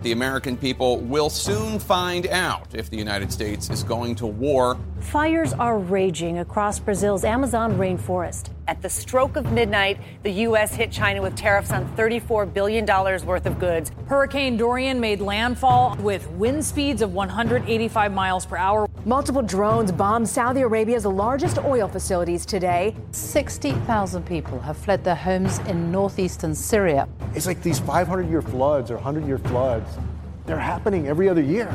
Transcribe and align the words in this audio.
The 0.00 0.12
American 0.12 0.56
people 0.56 0.98
will 0.98 1.28
soon 1.28 1.80
find 1.80 2.28
out 2.28 2.72
if 2.72 2.88
the 2.88 2.96
United 2.96 3.32
States 3.32 3.68
is 3.68 3.82
going 3.82 4.14
to 4.16 4.26
war. 4.26 4.78
Fires 5.00 5.52
are 5.54 5.76
raging 5.76 6.38
across 6.38 6.78
Brazil's 6.78 7.24
Amazon 7.24 7.72
rainforest. 7.76 8.50
At 8.68 8.82
the 8.82 8.90
stroke 8.90 9.36
of 9.36 9.50
midnight, 9.50 9.98
the 10.22 10.30
U.S. 10.30 10.74
hit 10.74 10.92
China 10.92 11.22
with 11.22 11.34
tariffs 11.34 11.72
on 11.72 11.88
$34 11.96 12.52
billion 12.52 12.84
worth 12.84 13.46
of 13.46 13.58
goods. 13.58 13.90
Hurricane 14.06 14.56
Dorian 14.56 15.00
made 15.00 15.20
landfall 15.20 15.96
with 16.00 16.30
wind 16.32 16.64
speeds 16.64 17.00
of 17.00 17.14
185 17.14 18.12
miles 18.12 18.44
per 18.44 18.56
hour. 18.56 18.88
Multiple 19.06 19.40
drones 19.40 19.90
bombed 19.90 20.28
Saudi 20.28 20.60
Arabia's 20.60 21.06
largest 21.06 21.58
oil 21.58 21.88
facilities 21.88 22.44
today. 22.44 22.94
60,000 23.12 24.26
people 24.26 24.60
have 24.60 24.76
fled 24.76 25.02
their 25.02 25.14
homes 25.14 25.60
in 25.60 25.90
northeastern 25.90 26.54
Syria. 26.54 27.08
It's 27.34 27.46
like 27.46 27.62
these 27.62 27.78
500 27.78 28.28
year 28.28 28.42
floods 28.42 28.90
or 28.90 28.96
100 28.96 29.26
year 29.26 29.38
floods, 29.38 29.96
they're 30.48 30.58
happening 30.58 31.06
every 31.06 31.28
other 31.28 31.42
year. 31.42 31.72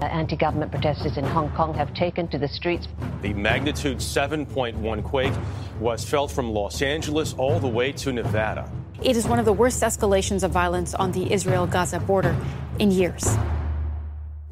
Anti 0.00 0.36
government 0.36 0.70
protesters 0.70 1.16
in 1.16 1.24
Hong 1.24 1.50
Kong 1.52 1.72
have 1.72 1.94
taken 1.94 2.28
to 2.28 2.38
the 2.38 2.48
streets. 2.48 2.86
The 3.22 3.32
magnitude 3.32 3.98
7.1 3.98 5.02
quake 5.04 5.32
was 5.80 6.04
felt 6.04 6.30
from 6.30 6.50
Los 6.50 6.82
Angeles 6.82 7.34
all 7.34 7.58
the 7.58 7.68
way 7.68 7.92
to 7.92 8.12
Nevada. 8.12 8.70
It 9.02 9.16
is 9.16 9.26
one 9.26 9.38
of 9.38 9.44
the 9.44 9.52
worst 9.52 9.82
escalations 9.82 10.42
of 10.42 10.50
violence 10.50 10.94
on 10.94 11.12
the 11.12 11.32
Israel 11.32 11.66
Gaza 11.66 12.00
border 12.00 12.36
in 12.78 12.90
years. 12.90 13.36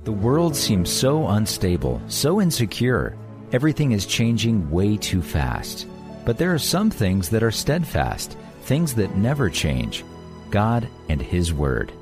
The 0.05 0.13
world 0.13 0.55
seems 0.55 0.91
so 0.91 1.27
unstable, 1.29 2.01
so 2.09 2.41
insecure. 2.41 3.17
Everything 3.53 3.93
is 3.93 4.07
changing 4.07 4.71
way 4.71 4.97
too 4.97 5.23
fast. 5.23 5.87
But 6.25 6.39
there 6.39 6.55
are 6.55 6.59
some 6.59 6.91
things 6.91 7.29
that 7.31 7.43
are 7.43 7.51
steadfast, 7.51 8.37
things 8.63 8.95
that 8.95 9.17
never 9.17 9.51
change 9.51 10.05
God 10.51 10.87
and 11.09 11.21
His 11.21 11.53
Word. 11.53 11.93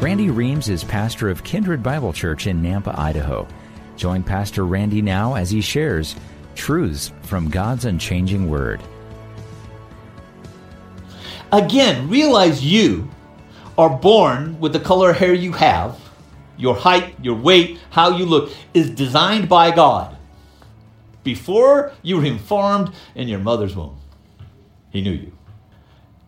Randy 0.00 0.30
Reams 0.30 0.68
is 0.68 0.84
pastor 0.84 1.28
of 1.28 1.42
Kindred 1.42 1.82
Bible 1.82 2.12
Church 2.12 2.46
in 2.46 2.62
Nampa, 2.62 2.96
Idaho. 2.96 3.48
Join 3.96 4.22
Pastor 4.22 4.64
Randy 4.64 5.02
now 5.02 5.34
as 5.34 5.50
he 5.50 5.60
shares 5.60 6.14
truths 6.54 7.12
from 7.22 7.50
God's 7.50 7.84
unchanging 7.84 8.48
Word. 8.48 8.80
Again, 11.50 12.08
realize 12.08 12.64
you 12.64 13.10
are 13.76 13.90
born 13.90 14.60
with 14.60 14.72
the 14.72 14.78
color 14.78 15.12
hair 15.12 15.34
you 15.34 15.50
have, 15.50 15.98
your 16.56 16.76
height, 16.76 17.16
your 17.20 17.34
weight, 17.34 17.80
how 17.90 18.16
you 18.16 18.24
look 18.24 18.52
is 18.74 18.90
designed 18.90 19.48
by 19.48 19.72
God. 19.72 20.16
Before 21.24 21.92
you 22.02 22.18
were 22.18 22.24
informed 22.24 22.92
in 23.16 23.26
your 23.26 23.40
mother's 23.40 23.74
womb, 23.74 23.98
He 24.90 25.00
knew 25.00 25.10
you. 25.10 25.32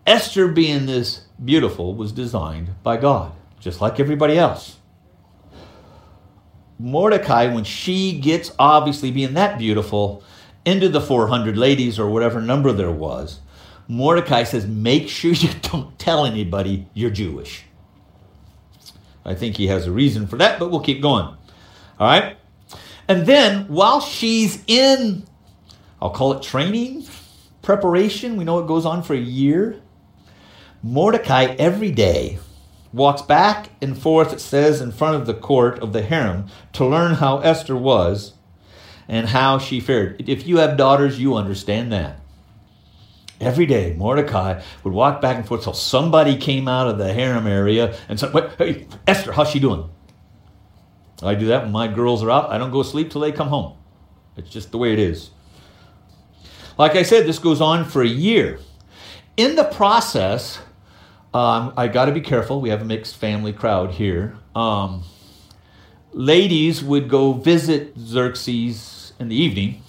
Esther, 0.09 0.49
being 0.49 0.87
this 0.87 1.27
beautiful, 1.45 1.95
was 1.95 2.11
designed 2.11 2.71
by 2.83 2.97
God, 2.97 3.33
just 3.61 3.81
like 3.81 4.01
everybody 4.01 4.37
else. 4.39 4.77
Mordecai, 6.79 7.53
when 7.53 7.65
she 7.65 8.19
gets 8.19 8.53
obviously 8.59 9.11
being 9.11 9.35
that 9.35 9.59
beautiful 9.59 10.25
into 10.65 10.89
the 10.89 11.01
400 11.01 11.57
ladies 11.57 11.99
or 11.99 12.09
whatever 12.11 12.41
number 12.41 12.73
there 12.73 12.91
was, 12.91 13.41
Mordecai 13.87 14.45
says, 14.45 14.67
make 14.67 15.09
sure 15.09 15.33
you 15.33 15.51
don't 15.63 15.97
tell 15.99 16.25
anybody 16.25 16.89
you're 16.95 17.11
Jewish. 17.11 17.65
I 19.25 19.35
think 19.35 19.57
he 19.57 19.67
has 19.67 19.87
a 19.87 19.93
reason 19.93 20.27
for 20.27 20.37
that, 20.39 20.59
but 20.59 20.71
we'll 20.71 20.81
keep 20.81 21.03
going. 21.03 21.27
All 21.27 21.37
right? 21.99 22.39
And 23.09 23.27
then 23.27 23.67
while 23.69 24.01
she's 24.01 24.65
in, 24.67 25.25
I'll 26.01 26.11
call 26.11 26.33
it 26.33 26.43
training, 26.43 27.05
preparation, 27.61 28.37
we 28.37 28.45
know 28.45 28.59
it 28.61 28.67
goes 28.67 28.87
on 28.87 29.03
for 29.03 29.13
a 29.13 29.19
year. 29.19 29.83
Mordecai 30.83 31.55
every 31.59 31.91
day 31.91 32.39
walks 32.93 33.23
back 33.23 33.71
and 33.81 33.97
forth, 33.97 34.33
it 34.33 34.41
says, 34.41 34.81
in 34.81 34.93
front 34.93 35.17
of 35.17 35.27
the 35.27 35.35
court 35.35 35.79
of 35.79 35.93
the 35.93 36.03
harem 36.03 36.47
to 36.73 36.87
learn 36.87 37.15
how 37.15 37.39
Esther 37.39 37.77
was 37.77 38.35
and 39.09 39.29
how 39.29 39.59
she 39.59 39.81
fared. 39.81 40.29
If 40.29 40.47
you 40.47 40.59
have 40.59 40.77
daughters, 40.77 41.21
you 41.21 41.35
understand 41.35 41.93
that. 41.93 42.21
Every 43.41 43.65
day, 43.65 43.95
Mordecai 43.97 44.63
would 44.85 44.93
walk 44.93 45.23
back 45.23 45.37
and 45.37 45.47
forth 45.47 45.65
till 45.65 45.73
somebody 45.73 46.37
came 46.37 46.69
out 46.69 46.89
of 46.89 46.99
the 46.99 47.13
harem 47.13 47.47
area 47.47 47.97
and 48.09 48.21
said, 48.21 48.35
Wait, 48.35 48.51
hey, 48.59 48.87
Esther, 49.07 49.33
how's 49.33 49.51
she 49.51 49.59
doing? 49.59 49.89
I 51.23 51.35
do 51.35 51.47
that 51.47 51.63
when 51.63 51.73
my 51.73 51.89
girls 51.89 52.23
are 52.23 52.31
out. 52.31 52.51
I 52.51 52.59
don't 52.59 52.71
go 52.71 52.83
sleep 52.83 53.11
till 53.11 53.21
they 53.21 53.33
come 53.33 53.49
home. 53.49 53.77
It's 54.37 54.51
just 54.51 54.71
the 54.73 54.79
way 54.79 54.93
it 54.93 54.99
is. 54.99 55.31
Like 56.79 56.97
I 56.97 57.03
said, 57.03 57.27
this 57.27 57.39
goes 57.39 57.61
on 57.61 57.85
for 57.85 58.03
a 58.03 58.09
year. 58.09 58.59
In 59.37 59.57
the 59.57 59.65
process, 59.65 60.61
um, 61.33 61.73
I 61.77 61.89
got 61.89 62.07
to 62.07 62.13
be 62.13 62.21
careful. 62.21 62.61
We 62.61 62.71
have 62.71 62.83
a 62.83 62.85
mixed 62.85 63.17
family 63.17 63.53
crowd 63.53 63.93
here. 63.93 64.37
Um, 64.55 65.05
ladies 66.13 66.83
would 66.83 67.09
go 67.09 67.33
visit 67.33 67.97
Xerxes 67.99 69.13
in 69.19 69.29
the 69.29 69.37
evening, 69.37 69.83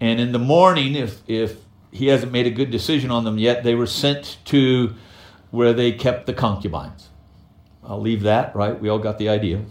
and 0.00 0.20
in 0.20 0.32
the 0.32 0.38
morning, 0.38 0.94
if 0.94 1.22
if 1.28 1.56
he 1.90 2.08
hasn't 2.08 2.32
made 2.32 2.46
a 2.46 2.50
good 2.50 2.70
decision 2.70 3.10
on 3.10 3.24
them 3.24 3.38
yet, 3.38 3.64
they 3.64 3.74
were 3.74 3.86
sent 3.86 4.38
to 4.46 4.94
where 5.50 5.72
they 5.72 5.92
kept 5.92 6.26
the 6.26 6.34
concubines. 6.34 7.08
I'll 7.82 8.00
leave 8.00 8.22
that, 8.22 8.54
right? 8.54 8.78
We 8.78 8.88
all 8.88 8.98
got 8.98 9.18
the 9.18 9.30
idea. 9.30 9.64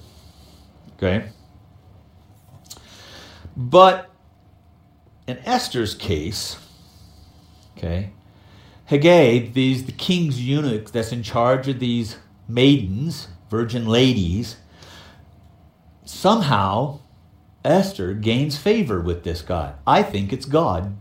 Okay. 0.95 1.29
But 3.55 4.09
in 5.27 5.37
Esther's 5.45 5.93
case, 5.93 6.57
okay, 7.77 8.11
Hegai, 8.89 9.53
these 9.53 9.85
the 9.85 9.91
king's 9.91 10.41
eunuch 10.41 10.91
that's 10.91 11.11
in 11.11 11.21
charge 11.21 11.67
of 11.67 11.79
these 11.79 12.17
maidens, 12.47 13.27
virgin 13.49 13.85
ladies, 13.85 14.57
somehow 16.05 16.99
Esther 17.65 18.13
gains 18.13 18.57
favor 18.57 19.01
with 19.01 19.23
this 19.23 19.41
guy. 19.41 19.73
I 19.85 20.03
think 20.03 20.31
it's 20.31 20.45
God. 20.45 20.97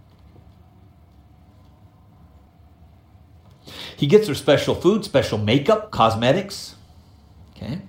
He 3.97 4.07
gets 4.07 4.29
her 4.29 4.35
special 4.35 4.75
food, 4.75 5.05
special 5.05 5.39
makeup, 5.39 5.91
cosmetics. 5.91 6.75
Okay. 7.57 7.83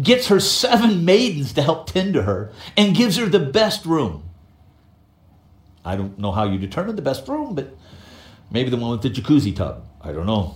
Gets 0.00 0.28
her 0.28 0.40
seven 0.40 1.04
maidens 1.04 1.52
to 1.54 1.62
help 1.62 1.90
tend 1.90 2.14
to 2.14 2.22
her 2.22 2.52
and 2.76 2.96
gives 2.96 3.16
her 3.16 3.26
the 3.26 3.40
best 3.40 3.84
room. 3.84 4.22
I 5.84 5.96
don't 5.96 6.18
know 6.18 6.32
how 6.32 6.44
you 6.44 6.58
determine 6.58 6.96
the 6.96 7.02
best 7.02 7.28
room, 7.28 7.54
but 7.54 7.76
maybe 8.50 8.70
the 8.70 8.76
one 8.76 8.90
with 8.90 9.02
the 9.02 9.10
jacuzzi 9.10 9.54
tub. 9.54 9.84
I 10.00 10.12
don't 10.12 10.26
know. 10.26 10.54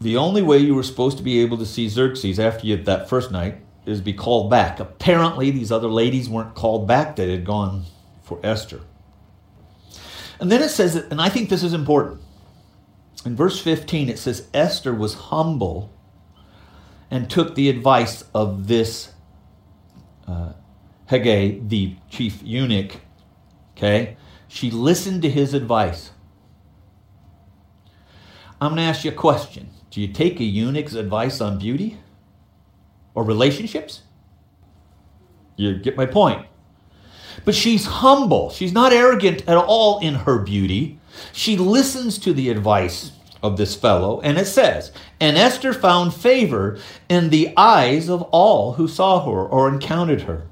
The 0.00 0.16
only 0.16 0.42
way 0.42 0.58
you 0.58 0.74
were 0.74 0.82
supposed 0.84 1.16
to 1.18 1.24
be 1.24 1.40
able 1.40 1.58
to 1.58 1.66
see 1.66 1.88
Xerxes 1.88 2.38
after 2.38 2.66
you 2.66 2.76
that 2.76 3.08
first 3.08 3.32
night 3.32 3.56
is 3.84 4.00
be 4.00 4.12
called 4.12 4.50
back. 4.50 4.78
Apparently, 4.78 5.50
these 5.50 5.72
other 5.72 5.88
ladies 5.88 6.28
weren't 6.28 6.54
called 6.54 6.86
back, 6.86 7.16
they 7.16 7.30
had 7.30 7.44
gone 7.44 7.84
for 8.22 8.38
Esther. 8.44 8.80
And 10.38 10.52
then 10.52 10.62
it 10.62 10.68
says, 10.68 10.94
and 10.94 11.20
I 11.20 11.28
think 11.28 11.48
this 11.48 11.64
is 11.64 11.72
important. 11.72 12.20
In 13.24 13.34
verse 13.34 13.60
15, 13.60 14.08
it 14.08 14.18
says, 14.18 14.48
Esther 14.54 14.94
was 14.94 15.14
humble 15.14 15.92
and 17.10 17.28
took 17.28 17.54
the 17.54 17.68
advice 17.68 18.22
of 18.34 18.68
this 18.68 19.12
uh, 20.28 20.52
Hegai, 21.10 21.68
the 21.68 21.96
chief 22.08 22.40
eunuch. 22.42 23.00
Okay? 23.78 24.16
She 24.48 24.70
listened 24.70 25.22
to 25.22 25.30
his 25.30 25.54
advice. 25.54 26.10
I'm 28.60 28.70
going 28.70 28.78
to 28.78 28.82
ask 28.82 29.04
you 29.04 29.12
a 29.12 29.14
question. 29.14 29.70
Do 29.90 30.00
you 30.00 30.08
take 30.08 30.40
a 30.40 30.44
eunuch's 30.44 30.96
advice 30.96 31.40
on 31.40 31.60
beauty 31.60 31.98
or 33.14 33.22
relationships? 33.22 34.02
You 35.56 35.78
get 35.78 35.96
my 35.96 36.06
point. 36.06 36.46
But 37.44 37.54
she's 37.54 37.86
humble. 37.86 38.50
She's 38.50 38.72
not 38.72 38.92
arrogant 38.92 39.48
at 39.48 39.56
all 39.56 40.00
in 40.00 40.14
her 40.14 40.40
beauty. 40.40 40.98
She 41.32 41.56
listens 41.56 42.18
to 42.18 42.32
the 42.32 42.50
advice 42.50 43.12
of 43.44 43.56
this 43.56 43.76
fellow, 43.76 44.20
and 44.22 44.38
it 44.38 44.46
says, 44.46 44.90
And 45.20 45.38
Esther 45.38 45.72
found 45.72 46.12
favor 46.14 46.78
in 47.08 47.30
the 47.30 47.54
eyes 47.56 48.08
of 48.08 48.22
all 48.22 48.72
who 48.72 48.88
saw 48.88 49.24
her 49.24 49.46
or 49.46 49.68
encountered 49.68 50.22
her. 50.22 50.48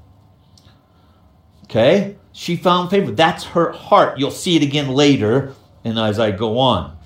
Okay? 1.69 2.15
She 2.31 2.55
found 2.55 2.89
favor. 2.89 3.11
That's 3.11 3.43
her 3.45 3.71
heart. 3.71 4.19
You'll 4.19 4.31
see 4.31 4.55
it 4.55 4.63
again 4.63 4.89
later 4.89 5.53
and 5.83 5.99
as 5.99 6.19
I 6.19 6.31
go 6.31 6.57
on. 6.57 6.97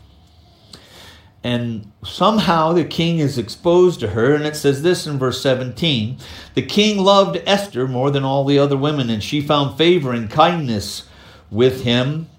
And 1.44 1.92
somehow 2.04 2.74
the 2.74 2.86
king 2.86 3.18
is 3.18 3.38
exposed 3.38 4.00
to 4.02 4.10
her, 4.10 4.36
and 4.36 4.46
it 4.46 4.56
says 4.56 4.84
this 4.84 5.08
in 5.08 5.18
verse 5.18 5.42
17 5.42 6.18
The 6.54 6.62
king 6.62 7.00
loved 7.00 7.42
Esther 7.48 7.88
more 7.88 8.12
than 8.12 8.24
all 8.24 8.46
the 8.46 8.60
other 8.60 8.78
women, 8.78 9.10
and 9.10 9.24
she 9.24 9.42
found 9.42 9.78
favor 9.78 10.14
and 10.14 10.30
kindness 10.30 11.08
with 11.50 11.84
him 11.84 12.30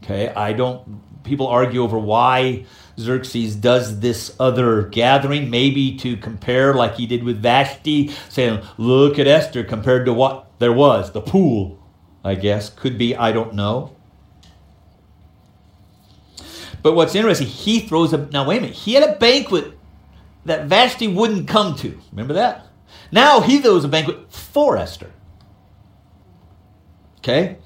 Okay, 0.04 0.30
I 0.30 0.54
don't, 0.54 1.24
people 1.24 1.48
argue 1.48 1.84
over 1.84 1.98
why 1.98 2.66
Xerxes 3.00 3.56
does 3.56 4.00
this 4.00 4.36
other 4.40 4.84
gathering, 4.84 5.50
maybe 5.50 5.98
to 5.98 6.18
compare, 6.18 6.74
like 6.74 6.96
he 6.96 7.06
did 7.06 7.24
with 7.24 7.42
Vashti, 7.42 8.12
saying, 8.30 8.62
Look 8.78 9.20
at 9.20 9.28
Esther 9.28 9.64
compared 9.64 10.06
to 10.06 10.14
what 10.14 10.48
there 10.60 10.74
was, 10.74 11.12
the 11.12 11.22
pool, 11.22 11.80
I 12.24 12.36
guess. 12.36 12.70
Could 12.70 12.98
be, 12.98 13.16
I 13.16 13.32
don't 13.32 13.54
know. 13.54 13.96
But 16.82 16.96
what's 16.96 17.16
interesting, 17.16 17.48
he 17.48 17.82
throws 17.82 18.14
a. 18.14 18.18
Now, 18.28 18.48
wait 18.48 18.60
a 18.60 18.62
minute. 18.62 18.76
He 18.78 18.94
had 18.94 19.04
a 19.04 19.18
banquet 19.18 19.78
that 20.46 20.68
Vashti 20.68 21.08
wouldn't 21.08 21.48
come 21.48 21.76
to. 21.76 22.00
Remember 22.12 22.36
that? 22.36 22.66
Now 23.12 23.42
he 23.42 23.60
throws 23.60 23.84
a 23.84 23.88
banquet 23.88 24.32
for 24.32 24.78
Esther. 24.78 25.12
Okay? 27.20 27.58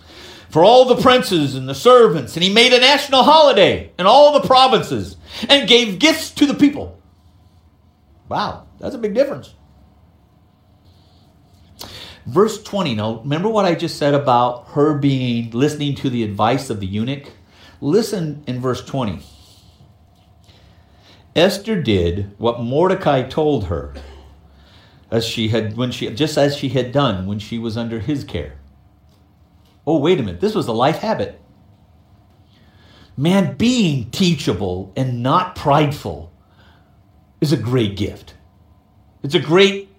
for 0.51 0.63
all 0.63 0.86
the 0.86 1.01
princes 1.01 1.56
and 1.56 1.68
the 1.68 1.74
servants, 1.74 2.36
and 2.36 2.44
he 2.44 2.53
made 2.53 2.74
a 2.74 2.80
national 2.80 3.24
holiday 3.24 3.89
in 3.98 4.06
all 4.06 4.33
the 4.33 4.45
provinces 4.45 5.15
and 5.48 5.68
gave 5.68 5.98
gifts 5.98 6.30
to 6.31 6.45
the 6.45 6.53
people. 6.53 7.01
Wow, 8.27 8.68
that's 8.77 8.94
a 8.94 8.98
big 8.98 9.13
difference. 9.13 9.56
Verse 12.25 12.62
20. 12.62 12.95
Now, 12.95 13.19
remember 13.19 13.50
what 13.50 13.65
I 13.65 13.75
just 13.75 13.98
said 13.98 14.13
about 14.13 14.68
her 14.69 14.98
being 14.98 15.51
listening 15.51 15.95
to 15.95 16.09
the 16.09 16.24
advice 16.24 16.69
of 16.69 16.81
the 16.81 16.86
eunuch? 16.86 17.31
Listen 17.80 18.44
in 18.45 18.59
verse 18.59 18.83
20. 18.83 19.21
Esther 21.33 21.81
did 21.81 22.36
what 22.38 22.62
Mordecai 22.62 23.24
told 23.24 23.65
her, 23.68 23.94
as 25.09 25.25
she 25.25 25.47
had 25.47 25.77
when 25.77 25.92
she 25.92 26.09
just 26.09 26.38
as 26.38 26.57
she 26.57 26.69
had 26.69 26.92
done 26.92 27.25
when 27.25 27.39
she 27.39 27.57
was 27.57 27.77
under 27.77 28.01
his 28.01 28.25
care. 28.25 28.61
Oh, 29.92 29.98
wait 29.98 30.22
a 30.22 30.24
minute, 30.24 30.40
this 30.40 30.56
was 30.56 30.68
a 30.68 30.72
life 30.72 31.00
habit. 31.00 31.38
Man, 33.18 33.58
being 33.58 34.10
teachable 34.10 34.94
and 34.96 35.22
not 35.22 35.54
prideful 35.54 36.32
is 37.42 37.52
a 37.52 37.58
great 37.58 37.98
gift. 37.98 38.36
It's 39.22 39.36
a 39.36 39.40
great 39.40 39.90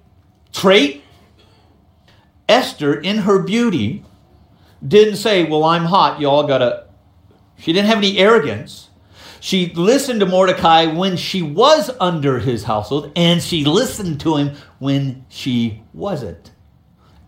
trait. 0.50 1.05
Esther, 2.49 2.99
in 2.99 3.19
her 3.19 3.43
beauty, 3.43 4.03
didn't 4.83 5.17
say, 5.17 5.44
Well, 5.44 5.62
I'm 5.62 5.85
hot, 5.85 6.23
y'all 6.23 6.47
gotta. 6.47 6.87
She 7.59 7.75
didn't 7.75 7.89
have 7.89 7.99
any 7.99 8.17
arrogance. 8.17 8.89
She 9.41 9.75
listened 9.75 10.21
to 10.21 10.27
Mordecai 10.27 10.87
when 10.87 11.19
she 11.19 11.43
was 11.43 11.91
under 12.00 12.39
his 12.39 12.65
household, 12.65 13.12
and 13.15 13.43
she 13.43 13.67
listened 13.67 14.21
to 14.21 14.37
him 14.37 14.56
when 14.79 15.27
she 15.29 15.83
wasn't. 15.93 16.50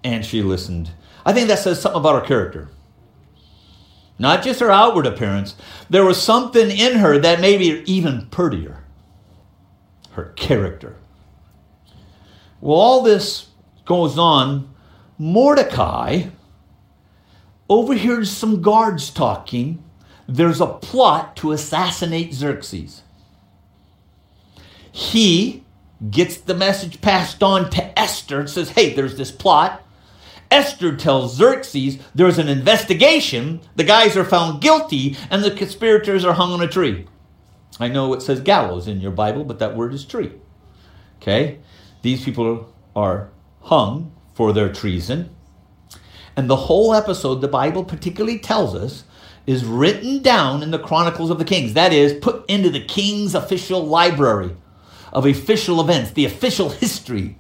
And 0.02 0.24
she 0.24 0.40
listened 0.40 0.92
I 1.24 1.32
think 1.32 1.48
that 1.48 1.58
says 1.58 1.80
something 1.80 2.00
about 2.00 2.20
her 2.20 2.26
character. 2.26 2.68
Not 4.18 4.42
just 4.42 4.60
her 4.60 4.70
outward 4.70 5.06
appearance. 5.06 5.56
There 5.90 6.04
was 6.04 6.20
something 6.20 6.70
in 6.70 6.98
her 6.98 7.18
that 7.18 7.40
made 7.40 7.60
her 7.60 7.82
even 7.86 8.26
prettier. 8.26 8.84
Her 10.12 10.32
character. 10.36 10.96
Well, 12.60 12.78
all 12.78 13.02
this 13.02 13.48
goes 13.84 14.16
on. 14.16 14.72
Mordecai 15.18 16.28
overhears 17.68 18.30
some 18.30 18.62
guards 18.62 19.10
talking. 19.10 19.82
There's 20.28 20.60
a 20.60 20.66
plot 20.66 21.36
to 21.36 21.52
assassinate 21.52 22.32
Xerxes. 22.32 23.02
He 24.92 25.64
gets 26.10 26.36
the 26.36 26.54
message 26.54 27.00
passed 27.00 27.42
on 27.42 27.68
to 27.70 27.98
Esther 27.98 28.40
and 28.40 28.50
says, 28.50 28.70
Hey, 28.70 28.94
there's 28.94 29.16
this 29.16 29.32
plot. 29.32 29.83
Esther 30.54 30.94
tells 30.94 31.34
Xerxes 31.34 31.98
there's 32.14 32.38
an 32.38 32.46
investigation, 32.46 33.60
the 33.74 33.82
guys 33.82 34.16
are 34.16 34.24
found 34.24 34.62
guilty, 34.62 35.16
and 35.28 35.42
the 35.42 35.50
conspirators 35.50 36.24
are 36.24 36.34
hung 36.34 36.52
on 36.52 36.62
a 36.62 36.68
tree. 36.68 37.06
I 37.80 37.88
know 37.88 38.14
it 38.14 38.22
says 38.22 38.40
gallows 38.40 38.86
in 38.86 39.00
your 39.00 39.10
Bible, 39.10 39.42
but 39.42 39.58
that 39.58 39.76
word 39.76 39.92
is 39.92 40.04
tree. 40.04 40.30
Okay? 41.16 41.58
These 42.02 42.24
people 42.24 42.72
are 42.94 43.30
hung 43.62 44.14
for 44.32 44.52
their 44.52 44.72
treason. 44.72 45.34
And 46.36 46.48
the 46.48 46.54
whole 46.54 46.94
episode, 46.94 47.40
the 47.40 47.48
Bible 47.48 47.82
particularly 47.82 48.38
tells 48.38 48.76
us, 48.76 49.02
is 49.48 49.64
written 49.64 50.22
down 50.22 50.62
in 50.62 50.70
the 50.70 50.78
Chronicles 50.78 51.30
of 51.30 51.38
the 51.40 51.44
Kings. 51.44 51.74
That 51.74 51.92
is, 51.92 52.12
put 52.12 52.48
into 52.48 52.70
the 52.70 52.84
king's 52.84 53.34
official 53.34 53.84
library 53.84 54.54
of 55.12 55.26
official 55.26 55.80
events, 55.80 56.12
the 56.12 56.26
official 56.26 56.68
history 56.68 57.38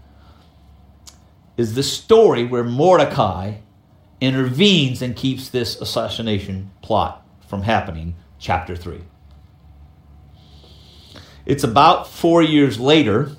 is 1.56 1.74
the 1.74 1.82
story 1.82 2.44
where 2.44 2.64
Mordecai 2.64 3.54
intervenes 4.20 5.02
and 5.02 5.14
keeps 5.14 5.48
this 5.48 5.80
assassination 5.80 6.70
plot 6.82 7.26
from 7.46 7.62
happening, 7.62 8.14
chapter 8.38 8.74
3. 8.74 9.02
It's 11.46 11.64
about 11.64 12.08
four 12.08 12.42
years 12.42 12.80
later. 12.80 13.32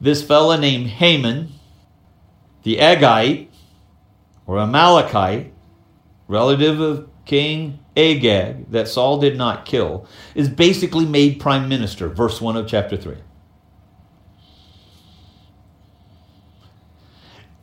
This 0.00 0.22
fella 0.22 0.58
named 0.58 0.88
Haman, 0.88 1.52
the 2.62 2.76
Agagite, 2.76 3.48
or 4.46 4.58
Amalekite, 4.58 5.52
relative 6.28 6.80
of 6.80 7.08
King 7.24 7.78
Agag, 7.96 8.70
that 8.70 8.88
Saul 8.88 9.18
did 9.18 9.36
not 9.36 9.66
kill, 9.66 10.06
is 10.34 10.48
basically 10.48 11.04
made 11.04 11.40
prime 11.40 11.68
minister, 11.68 12.08
verse 12.08 12.40
1 12.40 12.56
of 12.56 12.66
chapter 12.66 12.96
3. 12.96 13.16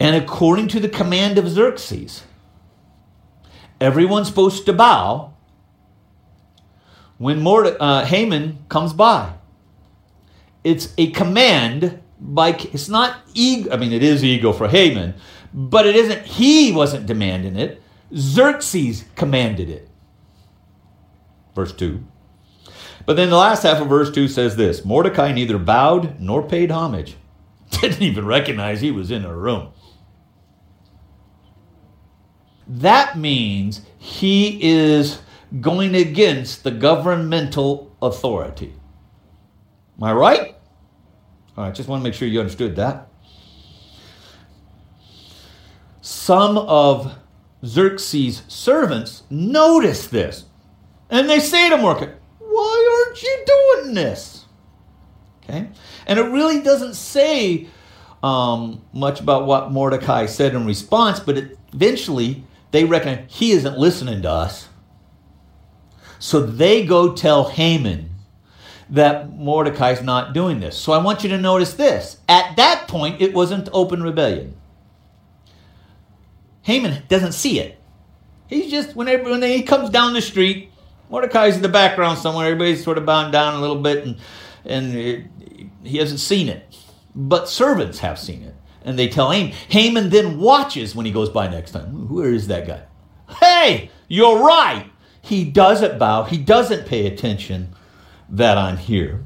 And 0.04 0.18
according 0.18 0.68
to 0.68 0.82
the 0.82 0.90
command 0.90 1.38
of 1.38 1.48
Xerxes, 1.48 2.24
everyone's 3.80 4.28
supposed 4.28 4.66
to 4.66 4.74
bow 4.74 5.34
when 7.18 7.48
uh, 7.48 8.04
Haman 8.04 8.66
comes 8.68 8.92
by. 8.92 9.32
It's 10.62 10.94
a 10.98 11.12
command 11.12 12.02
by, 12.20 12.50
it's 12.74 12.90
not 12.90 13.22
ego, 13.34 13.72
I 13.72 13.78
mean, 13.78 13.94
it 13.94 14.04
is 14.04 14.26
ego 14.26 14.52
for 14.52 14.68
Haman, 14.68 15.14
but 15.54 15.88
it 15.88 15.96
isn't, 15.96 16.26
he 16.26 16.74
wasn't 16.74 17.06
demanding 17.06 17.56
it. 17.56 17.82
Xerxes 18.14 19.06
commanded 19.16 19.70
it. 19.70 19.88
Verse 21.56 21.72
2. 21.72 22.04
But 23.06 23.16
then 23.16 23.30
the 23.30 23.38
last 23.38 23.64
half 23.64 23.82
of 23.82 23.88
verse 23.88 24.12
2 24.12 24.28
says 24.28 24.58
this 24.58 24.84
Mordecai 24.84 25.32
neither 25.32 25.58
bowed 25.58 26.20
nor 26.20 26.44
paid 26.44 26.72
homage. 26.72 27.16
Didn't 27.70 28.02
even 28.02 28.26
recognize 28.26 28.82
he 28.82 28.92
was 28.92 29.10
in 29.10 29.24
a 29.24 29.34
room. 29.34 29.70
That 32.74 33.20
means 33.20 33.82
he 34.00 34.58
is 34.62 35.22
going 35.62 35.94
against 35.94 36.64
the 36.64 36.72
governmental 36.72 37.96
authority. 38.02 38.74
Am 39.98 40.04
I 40.04 40.14
right? 40.14 40.56
All 41.56 41.66
right, 41.66 41.76
just 41.76 41.88
want 41.88 42.02
to 42.02 42.04
make 42.04 42.16
sure 42.16 42.28
you 42.28 42.40
understood 42.40 42.76
that. 42.78 43.10
Some 46.02 46.58
of 46.58 47.16
Xerxes' 47.64 48.42
servants 48.48 49.22
notice 49.30 50.08
this 50.08 50.46
and 51.12 51.30
they 51.30 51.40
say 51.40 51.70
to 51.70 51.78
Mordecai, 51.78 52.14
Why 52.40 53.06
aren't 53.06 53.22
you 53.22 53.46
doing 53.46 53.94
this? 53.94 54.46
Okay? 55.44 55.70
And 56.08 56.18
it 56.18 56.24
really 56.24 56.62
doesn't 56.62 56.96
say 56.96 57.68
um, 58.24 58.84
much 58.94 59.20
about 59.20 59.46
what 59.46 59.72
Mordecai 59.72 60.26
said 60.26 60.56
in 60.56 60.66
response, 60.66 61.20
but 61.20 61.38
it, 61.38 61.60
eventually 61.72 62.44
they 62.74 62.86
reckon 62.86 63.28
he 63.28 63.52
isn't 63.52 63.78
listening 63.78 64.24
to 64.24 64.30
us. 64.32 64.68
So 66.18 66.42
they 66.42 66.84
go 66.84 67.14
tell 67.14 67.50
Haman 67.50 68.10
that 68.90 69.30
Mordecai's 69.32 70.02
not 70.02 70.34
doing 70.34 70.60
this. 70.60 70.76
So 70.76 70.92
I 70.92 70.98
want 70.98 71.24
you 71.24 71.30
to 71.30 71.38
notice 71.38 71.74
this. 71.74 72.18
At 72.28 72.56
that 72.58 72.88
point, 72.88 73.22
it 73.22 73.32
wasn't 73.32 73.70
open 73.74 74.02
rebellion. 74.02 74.56
Haman 76.64 77.04
doesn't 77.10 77.34
see 77.34 77.60
it. 77.60 77.80
He's 78.48 78.72
just, 78.72 78.96
whenever 78.96 79.30
when 79.30 79.44
he 79.44 79.62
comes 79.62 79.92
down 79.92 80.14
the 80.14 80.22
street, 80.22 80.72
Mordecai's 81.12 81.56
in 81.56 81.62
the 81.62 81.70
background 81.70 82.18
somewhere. 82.18 82.48
Everybody's 82.48 82.84
sort 82.84 82.98
of 82.98 83.06
bowing 83.06 83.32
down 83.32 83.54
a 83.54 83.62
little 83.62 83.82
bit, 83.82 84.04
and, 84.04 84.18
and 84.66 84.96
it, 84.96 85.26
he 85.84 85.98
hasn't 85.98 86.22
seen 86.22 86.50
it. 86.50 86.76
But 87.14 87.50
servants 87.50 88.00
have 88.00 88.18
seen 88.18 88.42
it. 88.42 88.56
And 88.84 89.00
they 89.00 89.08
tell 89.08 89.32
Haman. 89.32 89.54
Haman 89.70 90.10
then 90.10 90.40
watches 90.40 90.96
when 90.96 91.06
he 91.06 91.12
goes 91.12 91.30
by 91.30 91.48
next 91.48 91.72
time. 91.72 92.10
Where 92.10 92.34
is 92.34 92.48
that 92.48 92.68
guy? 92.68 92.84
Hey, 93.40 93.90
you're 94.08 94.40
right. 94.40 94.90
He 95.22 95.46
doesn't 95.46 95.98
bow. 95.98 96.24
He 96.24 96.38
doesn't 96.38 96.86
pay 96.86 97.08
attention 97.08 97.74
that 98.30 98.58
I'm 98.58 98.78
here. 98.78 99.24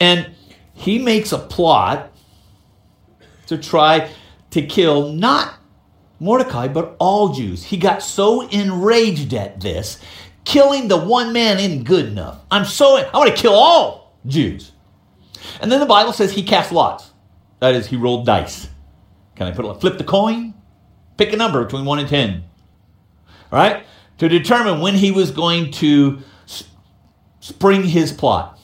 And 0.00 0.30
he 0.72 0.98
makes 0.98 1.32
a 1.32 1.38
plot 1.38 2.12
to 3.46 3.58
try 3.58 4.10
to 4.50 4.62
kill 4.62 5.12
not 5.12 5.54
Mordecai, 6.18 6.68
but 6.68 6.96
all 6.98 7.30
Jews. 7.30 7.64
He 7.64 7.76
got 7.76 8.02
so 8.02 8.48
enraged 8.48 9.34
at 9.34 9.60
this, 9.60 10.00
killing 10.44 10.88
the 10.88 10.96
one 10.96 11.32
man 11.32 11.58
isn't 11.58 11.84
good 11.84 12.06
enough. 12.06 12.40
I'm 12.50 12.64
so, 12.64 12.96
I 12.96 13.16
want 13.16 13.34
to 13.34 13.40
kill 13.40 13.54
all 13.54 14.14
Jews. 14.26 14.72
And 15.60 15.70
then 15.70 15.80
the 15.80 15.86
Bible 15.86 16.12
says 16.12 16.32
he 16.32 16.42
cast 16.42 16.72
lots. 16.72 17.10
That 17.60 17.74
is, 17.74 17.86
he 17.86 17.96
rolled 17.96 18.26
dice. 18.26 18.68
Can 19.34 19.46
I 19.46 19.50
put 19.50 19.64
a 19.64 19.74
flip 19.74 19.98
the 19.98 20.04
coin? 20.04 20.54
Pick 21.16 21.32
a 21.32 21.36
number 21.36 21.64
between 21.64 21.84
1 21.84 21.98
and 21.98 22.08
10. 22.08 22.44
All 23.52 23.58
right? 23.58 23.84
To 24.18 24.28
determine 24.28 24.80
when 24.80 24.94
he 24.94 25.10
was 25.10 25.30
going 25.30 25.70
to 25.72 26.18
spring 27.40 27.84
his 27.84 28.12
plot. 28.12 28.58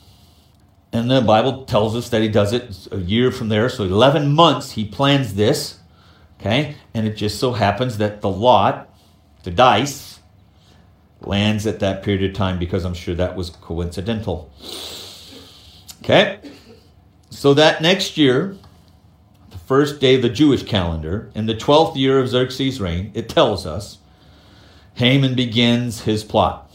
And 0.93 1.11
the 1.11 1.23
Bible 1.23 1.65
tells 1.65 1.97
us 1.97 2.11
that 2.11 2.21
he 2.21 2.29
does 2.29 2.53
it 2.53 2.89
a 2.91 2.99
year 2.99 3.31
from 3.31 3.49
there. 3.49 3.69
So 3.69 3.85
11 3.85 4.33
months 4.33 4.73
he 4.73 4.85
plans 4.85 5.35
this. 5.35 5.79
Okay? 6.39 6.77
And 6.93 7.07
it 7.07 7.17
just 7.17 7.39
so 7.39 7.53
happens 7.53 7.99
that 7.99 8.21
the 8.21 8.29
lot, 8.29 8.93
the 9.45 9.51
dice, 9.51 10.21
lands 11.21 11.67
at 11.67 11.79
that 11.81 12.03
period 12.03 12.29
of 12.29 12.37
time 12.37 12.59
because 12.59 12.85
I'm 12.85 12.95
sure 12.95 13.15
that 13.15 13.37
was 13.37 13.51
coincidental. 13.51 14.53
Okay? 16.03 16.41
So 17.31 17.55
that 17.55 17.81
next 17.81 18.19
year, 18.19 18.57
first 19.73 20.02
day 20.02 20.17
of 20.17 20.21
the 20.21 20.29
Jewish 20.29 20.64
calendar, 20.64 21.31
in 21.35 21.47
the 21.47 21.55
12th 21.55 21.97
year 21.97 22.19
of 22.19 22.29
Xerxes' 22.29 22.79
reign, 22.79 23.11
it 23.14 23.31
tells 23.31 23.64
us 23.64 23.97
Haman 24.97 25.35
begins 25.35 26.02
his 26.02 26.23
plot. 26.23 26.71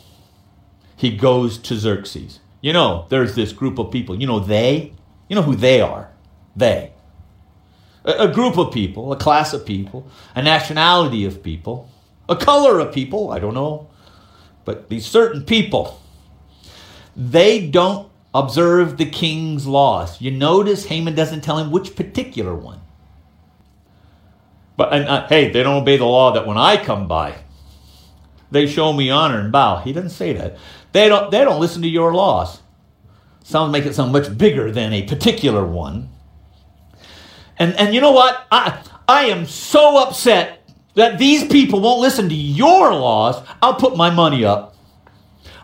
He 0.96 1.16
goes 1.16 1.60
to 1.60 1.76
Xerxes. 1.76 2.40
You 2.60 2.74
know, 2.74 3.06
there's 3.10 3.36
this 3.36 3.54
group 3.54 3.78
of 3.78 3.92
people. 3.92 4.20
You 4.20 4.26
know, 4.26 4.40
they? 4.40 4.94
You 5.30 5.36
know 5.36 5.44
who 5.44 5.56
they 5.56 5.80
are? 5.80 6.10
They. 6.56 6.92
A, 8.04 8.14
a 8.24 8.34
group 8.34 8.58
of 8.58 8.74
people, 8.74 9.14
a 9.14 9.16
class 9.16 9.54
of 9.54 9.64
people, 9.64 10.10
a 10.34 10.42
nationality 10.42 11.24
of 11.24 11.44
people, 11.44 11.92
a 12.28 12.36
color 12.36 12.80
of 12.80 12.92
people, 12.92 13.30
I 13.30 13.38
don't 13.38 13.54
know. 13.54 13.92
But 14.66 14.90
these 14.90 15.06
certain 15.06 15.44
people, 15.44 16.02
they 17.16 17.68
don't 17.68 18.10
observe 18.34 18.98
the 18.98 19.06
king's 19.06 19.68
laws. 19.68 20.20
You 20.20 20.32
notice 20.32 20.86
Haman 20.86 21.14
doesn't 21.14 21.42
tell 21.42 21.60
him 21.60 21.70
which 21.70 21.96
particular 21.96 22.56
one. 22.56 22.82
But 24.78 24.94
and, 24.94 25.06
uh, 25.06 25.28
hey, 25.28 25.50
they 25.52 25.64
don't 25.64 25.82
obey 25.82 25.98
the 25.98 26.06
law 26.06 26.32
that 26.34 26.46
when 26.48 26.58
I 26.58 26.82
come 26.82 27.08
by, 27.08 27.36
they 28.52 28.68
show 28.68 28.94
me 28.94 29.10
honor 29.10 29.40
and 29.40 29.52
bow. 29.52 29.78
He 29.78 29.92
doesn't 29.92 30.12
say 30.12 30.34
that. 30.34 30.58
They 30.94 31.10
don't, 31.10 31.32
they 31.32 31.44
don't 31.44 31.60
listen 31.60 31.82
to 31.82 31.88
your 31.88 32.14
laws. 32.14 32.62
Sounds 33.44 33.72
make 33.72 33.86
it 33.86 33.96
sound 33.96 34.12
much 34.12 34.38
bigger 34.38 34.72
than 34.72 34.94
a 34.94 35.04
particular 35.04 35.66
one. 35.66 36.10
And, 37.58 37.76
and 37.76 37.94
you 37.94 38.02
know 38.02 38.12
what? 38.12 38.46
I, 38.52 38.84
I 39.08 39.26
am 39.26 39.46
so 39.46 40.04
upset 40.04 40.70
that 40.94 41.18
these 41.18 41.46
people 41.46 41.80
won't 41.80 42.02
listen 42.02 42.30
to 42.30 42.36
your 42.36 42.94
laws. 42.94 43.44
I'll 43.62 43.76
put 43.76 43.96
my 43.96 44.10
money 44.10 44.46
up. 44.46 44.76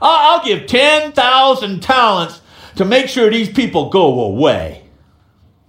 I'll, 0.02 0.40
I'll 0.40 0.46
give 0.46 0.66
10,000 0.68 1.82
talents 1.82 2.42
to 2.76 2.86
make 2.86 3.08
sure 3.08 3.30
these 3.30 3.50
people 3.50 3.90
go 3.90 4.22
away. 4.22 4.83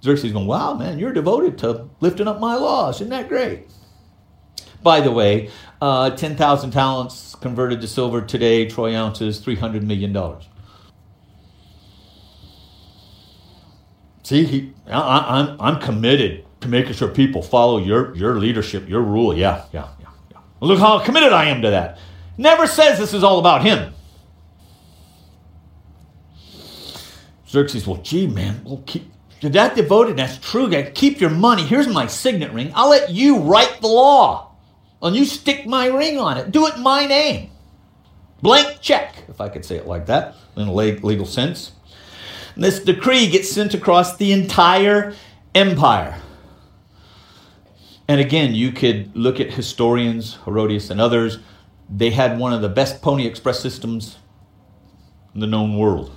Xerxes 0.04 0.32
going, 0.32 0.46
wow, 0.46 0.74
man, 0.74 0.98
you're 0.98 1.14
devoted 1.14 1.56
to 1.58 1.88
lifting 2.00 2.28
up 2.28 2.38
my 2.38 2.56
laws. 2.56 2.96
Isn't 2.96 3.08
that 3.08 3.26
great? 3.26 3.70
By 4.82 5.00
the 5.00 5.10
way, 5.10 5.48
uh, 5.80 6.10
10,000 6.10 6.70
talents 6.70 7.34
converted 7.36 7.80
to 7.80 7.88
silver 7.88 8.20
today, 8.20 8.68
troy 8.68 8.94
ounces, 8.94 9.40
$300 9.40 9.82
million. 9.82 10.14
See, 14.24 14.44
he, 14.44 14.74
I, 14.86 15.38
am 15.38 15.58
I'm, 15.58 15.60
I'm 15.60 15.80
committed 15.80 16.44
to 16.60 16.68
making 16.68 16.92
sure 16.92 17.08
people 17.08 17.42
follow 17.42 17.78
your, 17.78 18.14
your 18.14 18.38
leadership, 18.38 18.86
your 18.86 19.00
rule. 19.00 19.34
Yeah, 19.34 19.64
yeah, 19.72 19.88
yeah, 20.00 20.08
yeah. 20.30 20.38
Look 20.60 20.80
how 20.80 20.98
committed 20.98 21.32
I 21.32 21.46
am 21.46 21.62
to 21.62 21.70
that. 21.70 21.98
Never 22.36 22.66
says 22.66 22.98
this 22.98 23.14
is 23.14 23.24
all 23.24 23.38
about 23.38 23.62
him. 23.62 23.94
Xerxes, 27.48 27.86
well, 27.86 28.02
gee, 28.02 28.26
man, 28.26 28.60
we'll 28.64 28.82
keep, 28.84 29.13
that 29.50 29.76
devoted, 29.76 30.16
that's 30.16 30.38
true. 30.38 30.70
Keep 30.94 31.20
your 31.20 31.30
money. 31.30 31.62
Here's 31.62 31.88
my 31.88 32.06
signet 32.06 32.52
ring. 32.52 32.72
I'll 32.74 32.90
let 32.90 33.10
you 33.10 33.38
write 33.38 33.80
the 33.80 33.88
law. 33.88 34.52
And 35.02 35.14
you 35.14 35.24
stick 35.24 35.66
my 35.66 35.86
ring 35.86 36.18
on 36.18 36.38
it. 36.38 36.50
Do 36.50 36.66
it 36.66 36.76
in 36.76 36.82
my 36.82 37.06
name. 37.06 37.50
Blank 38.40 38.80
check, 38.80 39.24
if 39.28 39.40
I 39.40 39.48
could 39.48 39.64
say 39.64 39.76
it 39.76 39.86
like 39.86 40.06
that, 40.06 40.34
in 40.56 40.68
a 40.68 40.72
legal 40.72 41.26
sense. 41.26 41.72
And 42.54 42.64
this 42.64 42.80
decree 42.80 43.28
gets 43.28 43.50
sent 43.50 43.74
across 43.74 44.16
the 44.16 44.32
entire 44.32 45.14
empire. 45.54 46.20
And 48.06 48.20
again, 48.20 48.54
you 48.54 48.70
could 48.72 49.16
look 49.16 49.40
at 49.40 49.52
historians, 49.52 50.38
Herodotus 50.44 50.90
and 50.90 51.00
others. 51.00 51.38
They 51.88 52.10
had 52.10 52.38
one 52.38 52.52
of 52.52 52.62
the 52.62 52.68
best 52.68 53.02
Pony 53.02 53.26
Express 53.26 53.60
systems 53.60 54.18
in 55.34 55.40
the 55.40 55.46
known 55.46 55.76
world. 55.76 56.16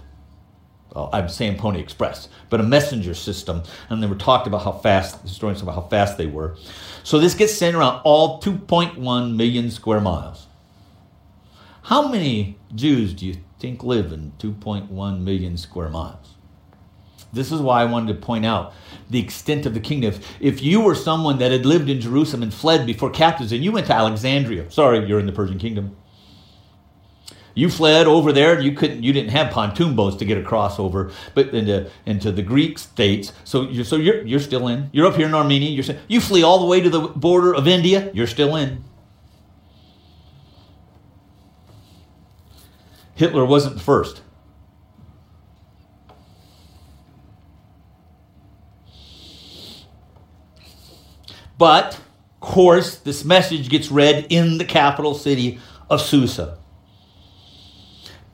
Uh, 0.96 1.02
well, 1.02 1.10
I'm 1.14 1.30
saying 1.30 1.58
Pony 1.58 1.80
Express, 1.80 2.30
but 2.50 2.60
a 2.60 2.64
messenger 2.64 3.14
system. 3.14 3.64
And 3.90 4.02
they 4.02 4.08
were 4.08 4.16
talked 4.16 4.48
about 4.48 4.64
how 4.64 4.72
fast, 4.72 5.22
the 5.22 5.28
historians 5.28 5.62
about 5.62 5.76
how 5.76 5.82
fast 5.82 6.18
they 6.18 6.28
were. 6.28 6.56
So 7.04 7.20
this 7.20 7.34
gets 7.34 7.54
sent 7.54 7.76
around 7.76 8.02
all 8.04 8.42
2.1 8.42 9.36
million 9.36 9.72
square 9.72 10.02
miles. 10.02 10.48
How 11.84 12.08
many 12.10 12.58
Jews 12.76 13.14
do 13.14 13.26
you 13.26 13.38
think 13.60 13.84
live 13.84 14.12
in 14.12 14.34
2.1 14.40 15.22
million 15.22 15.58
square 15.58 15.90
miles? 15.90 16.34
This 17.32 17.52
is 17.52 17.62
why 17.62 17.82
I 17.82 17.86
wanted 17.86 18.14
to 18.14 18.26
point 18.26 18.46
out 18.46 18.74
the 19.10 19.20
extent 19.20 19.66
of 19.66 19.74
the 19.74 19.80
kingdom. 19.80 20.14
If 20.40 20.62
you 20.62 20.82
were 20.82 20.96
someone 20.96 21.40
that 21.40 21.52
had 21.52 21.66
lived 21.66 21.90
in 21.90 22.02
Jerusalem 22.02 22.44
and 22.44 22.54
fled 22.54 22.86
before 22.86 23.10
captives 23.10 23.52
and 23.52 23.64
you 23.64 23.72
went 23.72 23.88
to 23.88 23.94
Alexandria, 23.94 24.70
sorry, 24.72 25.06
you're 25.08 25.20
in 25.20 25.26
the 25.26 25.32
Persian 25.32 25.60
kingdom. 25.60 25.96
You 27.58 27.72
fled 27.72 28.06
over 28.06 28.32
there. 28.32 28.60
You 28.62 28.74
couldn't. 28.74 29.02
You 29.02 29.12
didn't 29.12 29.32
have 29.32 29.52
pontoon 29.52 29.96
boats 29.96 30.18
to 30.18 30.26
get 30.26 30.38
across 30.38 30.78
over, 30.78 31.10
but 31.34 31.56
into 31.56 31.90
into 32.06 32.32
the 32.32 32.44
Greek 32.44 32.78
states. 32.78 33.34
So 33.46 33.64
you're 33.64 33.84
so 33.84 33.96
you're 33.96 34.24
you're 34.28 34.40
still 34.40 34.68
in. 34.68 34.92
You're 34.94 35.08
up 35.08 35.16
here 35.16 35.26
in 35.26 35.34
Armenia. 35.34 35.72
You're 35.72 35.96
you 36.08 36.22
flee 36.22 36.44
all 36.44 36.60
the 36.60 36.68
way 36.68 36.82
to 36.82 36.90
the 36.92 37.00
border 37.00 37.56
of 37.56 37.68
India. 37.68 38.12
You're 38.14 38.28
still 38.28 38.56
in. 38.56 38.84
Hitler 43.16 43.44
wasn't 43.44 43.78
the 43.78 43.82
first. 43.82 44.22
But, 51.58 51.96
of 51.96 52.40
course, 52.40 52.98
this 52.98 53.26
message 53.26 53.70
gets 53.70 53.90
read 53.90 54.28
in 54.30 54.60
the 54.60 54.66
capital 54.66 55.16
city 55.16 55.58
of 55.90 56.02
Susa 56.02 56.60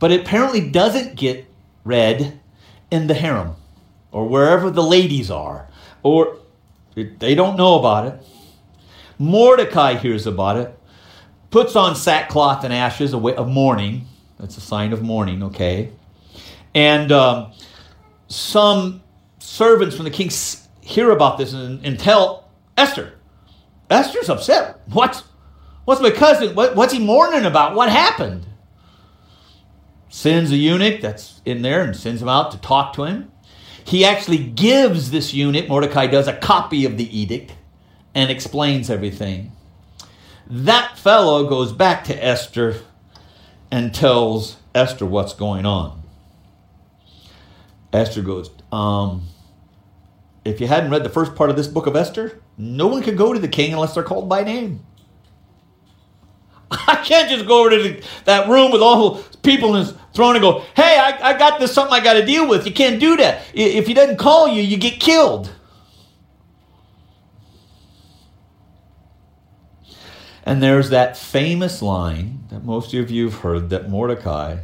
but 0.03 0.11
it 0.11 0.19
apparently 0.19 0.59
doesn't 0.59 1.15
get 1.15 1.45
read 1.85 2.37
in 2.91 3.07
the 3.07 3.13
harem 3.13 3.55
or 4.11 4.27
wherever 4.27 4.69
the 4.69 4.83
ladies 4.83 5.31
are, 5.31 5.69
or 6.03 6.39
they 6.93 7.33
don't 7.33 7.55
know 7.55 7.79
about 7.79 8.07
it. 8.07 8.27
Mordecai 9.17 9.95
hears 9.95 10.27
about 10.27 10.57
it, 10.57 10.77
puts 11.51 11.77
on 11.77 11.95
sackcloth 11.95 12.65
and 12.65 12.73
ashes 12.73 13.13
of 13.13 13.47
mourning. 13.47 14.05
That's 14.37 14.57
a 14.57 14.59
sign 14.59 14.91
of 14.91 15.01
mourning, 15.01 15.41
okay? 15.41 15.93
And 16.75 17.09
um, 17.13 17.53
some 18.27 19.03
servants 19.39 19.95
from 19.95 20.03
the 20.03 20.11
king 20.11 20.29
hear 20.81 21.11
about 21.11 21.37
this 21.37 21.53
and, 21.53 21.79
and 21.85 21.97
tell 21.97 22.49
Esther. 22.75 23.13
Esther's 23.89 24.27
upset. 24.27 24.81
What's, 24.87 25.23
what's 25.85 26.01
my 26.01 26.11
cousin? 26.11 26.55
What, 26.55 26.75
what's 26.75 26.91
he 26.91 26.99
mourning 26.99 27.45
about? 27.45 27.73
What 27.73 27.87
happened? 27.89 28.47
Sends 30.13 30.51
a 30.51 30.55
eunuch 30.55 31.01
that's 31.01 31.41
in 31.43 31.63
there 31.63 31.81
and 31.81 31.95
sends 31.95 32.21
him 32.21 32.29
out 32.29 32.51
to 32.51 32.57
talk 32.59 32.93
to 32.93 33.03
him. 33.03 33.31
He 33.83 34.05
actually 34.05 34.37
gives 34.37 35.09
this 35.09 35.33
eunuch, 35.33 35.67
Mordecai 35.67 36.05
does, 36.05 36.27
a 36.27 36.37
copy 36.37 36.85
of 36.85 36.97
the 36.97 37.19
edict 37.19 37.53
and 38.13 38.29
explains 38.29 38.91
everything. 38.91 39.53
That 40.45 40.99
fellow 40.99 41.49
goes 41.49 41.73
back 41.73 42.03
to 42.05 42.23
Esther 42.23 42.81
and 43.71 43.91
tells 43.91 44.57
Esther 44.75 45.07
what's 45.07 45.33
going 45.33 45.65
on. 45.65 46.03
Esther 47.91 48.21
goes, 48.21 48.51
um, 48.71 49.23
if 50.45 50.61
you 50.61 50.67
hadn't 50.67 50.91
read 50.91 51.03
the 51.03 51.09
first 51.09 51.33
part 51.33 51.49
of 51.49 51.55
this 51.55 51.67
book 51.67 51.87
of 51.87 51.95
Esther, 51.95 52.39
no 52.55 52.85
one 52.85 53.01
can 53.01 53.15
go 53.15 53.33
to 53.33 53.39
the 53.39 53.47
king 53.47 53.73
unless 53.73 53.95
they're 53.95 54.03
called 54.03 54.29
by 54.29 54.43
name. 54.43 54.85
I 56.87 57.01
can't 57.03 57.29
just 57.29 57.45
go 57.45 57.61
over 57.61 57.69
to 57.71 57.83
the, 57.83 58.03
that 58.25 58.49
room 58.49 58.71
with 58.71 58.81
all 58.81 59.15
the 59.15 59.37
people 59.39 59.75
in 59.75 59.85
his 59.85 59.93
throne 60.13 60.35
and 60.35 60.41
go, 60.41 60.59
hey, 60.75 60.97
I, 60.97 61.29
I 61.29 61.37
got 61.37 61.59
this 61.59 61.73
something 61.73 61.93
I 61.93 62.03
got 62.03 62.13
to 62.13 62.25
deal 62.25 62.47
with. 62.47 62.65
You 62.65 62.73
can't 62.73 62.99
do 62.99 63.17
that. 63.17 63.43
If 63.53 63.87
he 63.87 63.93
doesn't 63.93 64.17
call 64.17 64.47
you, 64.47 64.61
you 64.61 64.77
get 64.77 64.99
killed. 64.99 65.53
And 70.45 70.61
there's 70.61 70.89
that 70.89 71.15
famous 71.15 71.81
line 71.81 72.43
that 72.49 72.63
most 72.65 72.93
of 72.93 73.09
you 73.09 73.25
have 73.25 73.39
heard 73.39 73.69
that 73.69 73.89
Mordecai 73.89 74.57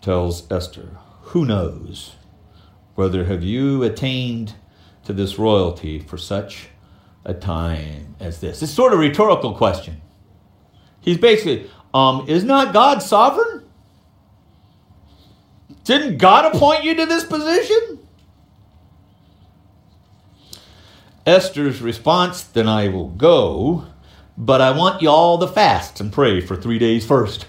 tells 0.00 0.50
Esther, 0.50 0.96
Who 1.22 1.44
knows 1.44 2.14
whether 2.94 3.24
have 3.24 3.42
you 3.42 3.82
attained 3.82 4.54
to 5.04 5.12
this 5.12 5.38
royalty 5.38 5.98
for 5.98 6.16
such 6.16 6.68
a 7.24 7.34
time 7.34 8.14
as 8.20 8.40
this? 8.40 8.62
It's 8.62 8.72
sort 8.72 8.92
of 8.92 9.00
a 9.00 9.02
rhetorical 9.02 9.52
question. 9.54 10.00
He's 11.00 11.18
basically, 11.18 11.70
um, 11.94 12.28
is 12.28 12.44
not 12.44 12.72
God 12.72 13.02
sovereign? 13.02 13.64
Didn't 15.84 16.18
God 16.18 16.54
appoint 16.54 16.84
you 16.84 16.94
to 16.96 17.06
this 17.06 17.24
position? 17.24 17.98
Esther's 21.24 21.80
response, 21.80 22.42
then 22.42 22.68
I 22.68 22.88
will 22.88 23.08
go, 23.08 23.86
but 24.36 24.60
I 24.60 24.70
want 24.70 25.02
you 25.02 25.10
all 25.10 25.38
to 25.38 25.46
fast 25.46 26.00
and 26.00 26.12
pray 26.12 26.40
for 26.40 26.56
three 26.56 26.78
days 26.78 27.04
first. 27.06 27.46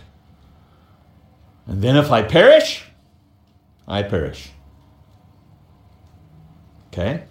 And 1.65 1.81
then 1.81 1.95
if 1.95 2.11
I 2.11 2.21
perish, 2.23 2.85
I 3.87 4.03
perish. 4.03 4.51
Okay? 6.87 7.23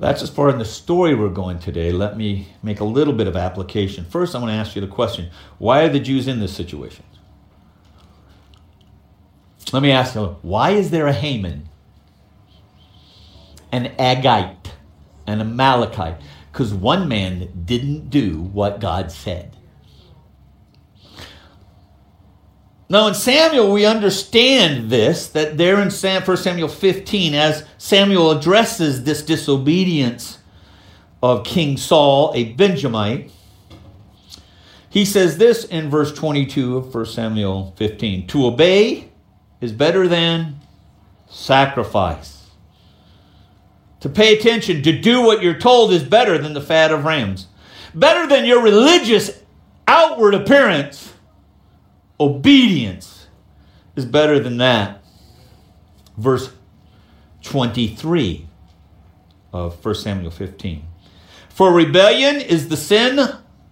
That's 0.00 0.22
as 0.22 0.30
far 0.30 0.50
in 0.50 0.58
the 0.58 0.64
story 0.64 1.14
we're 1.14 1.28
going 1.28 1.60
today. 1.60 1.92
Let 1.92 2.16
me 2.16 2.48
make 2.62 2.80
a 2.80 2.84
little 2.84 3.14
bit 3.14 3.28
of 3.28 3.36
application. 3.36 4.04
First, 4.06 4.34
I'm 4.34 4.42
going 4.42 4.52
to 4.52 4.58
ask 4.58 4.74
you 4.74 4.80
the 4.80 4.88
question 4.88 5.30
why 5.58 5.82
are 5.82 5.88
the 5.90 6.00
Jews 6.00 6.26
in 6.28 6.40
this 6.40 6.56
situation? 6.56 7.04
Let 9.72 9.82
me 9.82 9.92
ask 9.92 10.16
you, 10.16 10.36
why 10.42 10.70
is 10.72 10.90
there 10.90 11.06
a 11.06 11.12
Haman? 11.12 11.68
an 13.72 13.94
Agite, 13.98 14.72
an 15.26 15.40
Amalekite, 15.40 16.20
because 16.52 16.74
one 16.74 17.08
man 17.08 17.48
didn't 17.64 18.10
do 18.10 18.40
what 18.40 18.80
God 18.80 19.12
said. 19.12 19.56
Now, 22.90 23.06
in 23.06 23.14
Samuel, 23.14 23.72
we 23.72 23.86
understand 23.86 24.90
this, 24.90 25.28
that 25.28 25.56
there 25.56 25.80
in 25.80 25.90
1 25.90 26.36
Samuel 26.36 26.68
15, 26.68 27.34
as 27.34 27.64
Samuel 27.78 28.32
addresses 28.32 29.04
this 29.04 29.22
disobedience 29.22 30.38
of 31.22 31.44
King 31.44 31.76
Saul, 31.76 32.32
a 32.34 32.52
Benjamite, 32.52 33.30
he 34.88 35.04
says 35.04 35.38
this 35.38 35.64
in 35.64 35.88
verse 35.88 36.12
22 36.12 36.76
of 36.76 36.92
1 36.92 37.06
Samuel 37.06 37.72
15 37.76 38.26
To 38.26 38.46
obey 38.46 39.08
is 39.60 39.72
better 39.72 40.08
than 40.08 40.60
sacrifice 41.28 42.40
to 44.00 44.08
pay 44.08 44.36
attention, 44.36 44.82
to 44.82 44.98
do 44.98 45.22
what 45.22 45.42
you're 45.42 45.58
told 45.58 45.92
is 45.92 46.02
better 46.02 46.38
than 46.38 46.54
the 46.54 46.60
fat 46.60 46.90
of 46.90 47.04
rams. 47.04 47.46
Better 47.94 48.26
than 48.26 48.46
your 48.46 48.62
religious 48.62 49.42
outward 49.86 50.34
appearance. 50.34 51.09
Obedience 52.20 53.28
is 53.96 54.04
better 54.04 54.38
than 54.38 54.58
that. 54.58 55.02
Verse 56.18 56.50
23 57.42 58.46
of 59.52 59.82
1 59.82 59.94
Samuel 59.94 60.30
15. 60.30 60.84
For 61.48 61.72
rebellion 61.72 62.36
is 62.36 62.68
the 62.68 62.76
sin 62.76 63.18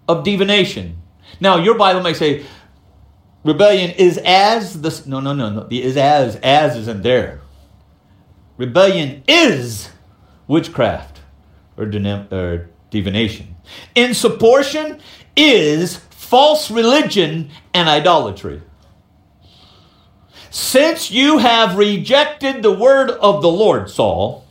of 0.08 0.24
divination. 0.24 0.96
Now, 1.40 1.58
your 1.58 1.76
Bible 1.76 2.00
may 2.00 2.14
say 2.14 2.44
rebellion 3.44 3.90
is 3.90 4.18
as 4.24 4.80
the. 4.80 5.02
No, 5.06 5.20
no, 5.20 5.34
no, 5.34 5.50
no. 5.50 5.64
The 5.64 5.82
is 5.82 5.96
as. 5.96 6.36
As 6.36 6.76
isn't 6.76 7.02
there. 7.02 7.40
Rebellion 8.56 9.22
is 9.28 9.90
witchcraft 10.48 11.20
or, 11.76 11.86
divination. 12.90 13.54
Insubordination 13.94 15.00
is 15.36 16.00
false 16.28 16.70
religion 16.70 17.48
and 17.72 17.88
idolatry. 17.88 18.60
Since 20.50 21.10
you 21.10 21.38
have 21.38 21.78
rejected 21.78 22.62
the 22.62 22.72
word 22.72 23.10
of 23.10 23.40
the 23.40 23.50
Lord, 23.50 23.88
Saul, 23.88 24.46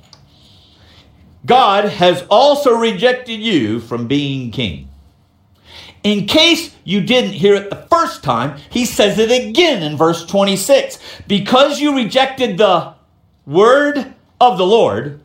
God 1.46 1.86
has 1.86 2.24
also 2.30 2.72
rejected 2.72 3.40
you 3.40 3.80
from 3.80 4.08
being 4.08 4.50
king. 4.50 4.90
In 6.04 6.26
case 6.26 6.76
you 6.84 7.02
didn't 7.02 7.34
hear 7.34 7.54
it 7.54 7.70
the 7.70 7.88
first 7.92 8.24
time, 8.24 8.58
he 8.72 8.84
says 8.84 9.20
it 9.20 9.30
again 9.30 9.84
in 9.84 9.98
verse 9.98 10.26
26. 10.26 10.98
Because 11.28 11.80
you 11.80 11.96
rejected 11.96 12.58
the 12.58 12.96
word 13.46 14.16
of 14.42 14.58
the 14.58 14.66
Lord, 14.66 15.20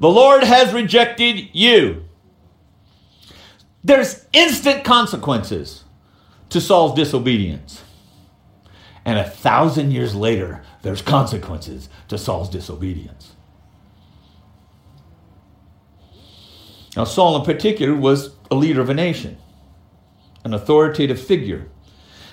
the 0.00 0.08
Lord 0.08 0.44
has 0.44 0.72
rejected 0.72 1.50
you. 1.52 2.07
There's 3.84 4.26
instant 4.32 4.84
consequences 4.84 5.84
to 6.50 6.60
Saul's 6.60 6.94
disobedience. 6.94 7.82
And 9.04 9.18
a 9.18 9.24
thousand 9.24 9.92
years 9.92 10.14
later, 10.14 10.62
there's 10.82 11.00
consequences 11.00 11.88
to 12.08 12.18
Saul's 12.18 12.50
disobedience. 12.50 13.32
Now, 16.96 17.04
Saul 17.04 17.36
in 17.36 17.44
particular 17.44 17.94
was 17.94 18.30
a 18.50 18.54
leader 18.54 18.80
of 18.80 18.90
a 18.90 18.94
nation, 18.94 19.38
an 20.44 20.52
authoritative 20.52 21.20
figure. 21.20 21.68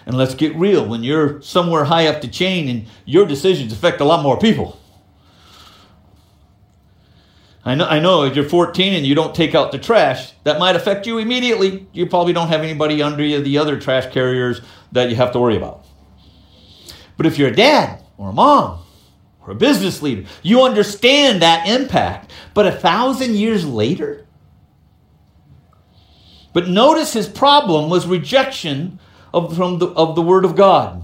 And 0.05 0.17
let's 0.17 0.35
get 0.35 0.55
real 0.55 0.87
when 0.87 1.03
you're 1.03 1.41
somewhere 1.41 1.85
high 1.85 2.07
up 2.07 2.21
the 2.21 2.27
chain 2.27 2.67
and 2.69 2.87
your 3.05 3.25
decisions 3.25 3.71
affect 3.71 4.01
a 4.01 4.05
lot 4.05 4.23
more 4.23 4.37
people. 4.37 4.79
I 7.67 7.73
know, 7.73 7.87
I 7.87 7.99
know 7.99 8.23
if 8.23 8.35
you're 8.35 8.47
14 8.47 8.93
and 8.93 9.07
you 9.07 9.15
don't 9.15 9.33
take 9.33 9.55
out 9.55 9.71
the 9.71 9.79
trash, 9.79 10.33
that 10.43 10.59
might 10.59 10.75
affect 10.75 11.07
you 11.07 11.17
immediately. 11.17 11.87
You 11.93 12.05
probably 12.05 12.31
don't 12.31 12.49
have 12.49 12.61
anybody 12.61 13.01
under 13.01 13.23
you, 13.23 13.41
the 13.41 13.57
other 13.57 13.79
trash 13.79 14.13
carriers 14.13 14.61
that 14.91 15.09
you 15.09 15.15
have 15.15 15.31
to 15.31 15.39
worry 15.39 15.57
about. 15.57 15.83
But 17.17 17.25
if 17.25 17.39
you're 17.39 17.49
a 17.49 17.55
dad 17.55 18.03
or 18.17 18.29
a 18.29 18.33
mom 18.33 18.81
or 19.41 19.51
a 19.51 19.55
business 19.55 20.03
leader, 20.03 20.29
you 20.43 20.61
understand 20.61 21.41
that 21.41 21.67
impact. 21.67 22.31
But 22.53 22.67
a 22.67 22.71
thousand 22.71 23.35
years 23.35 23.65
later? 23.65 24.27
But 26.53 26.69
notice 26.69 27.13
his 27.13 27.27
problem 27.27 27.89
was 27.89 28.05
rejection 28.05 28.99
of, 29.33 29.55
from 29.55 29.79
the, 29.79 29.87
of 29.87 30.15
the 30.15 30.21
Word 30.21 30.45
of 30.45 30.55
God. 30.55 31.03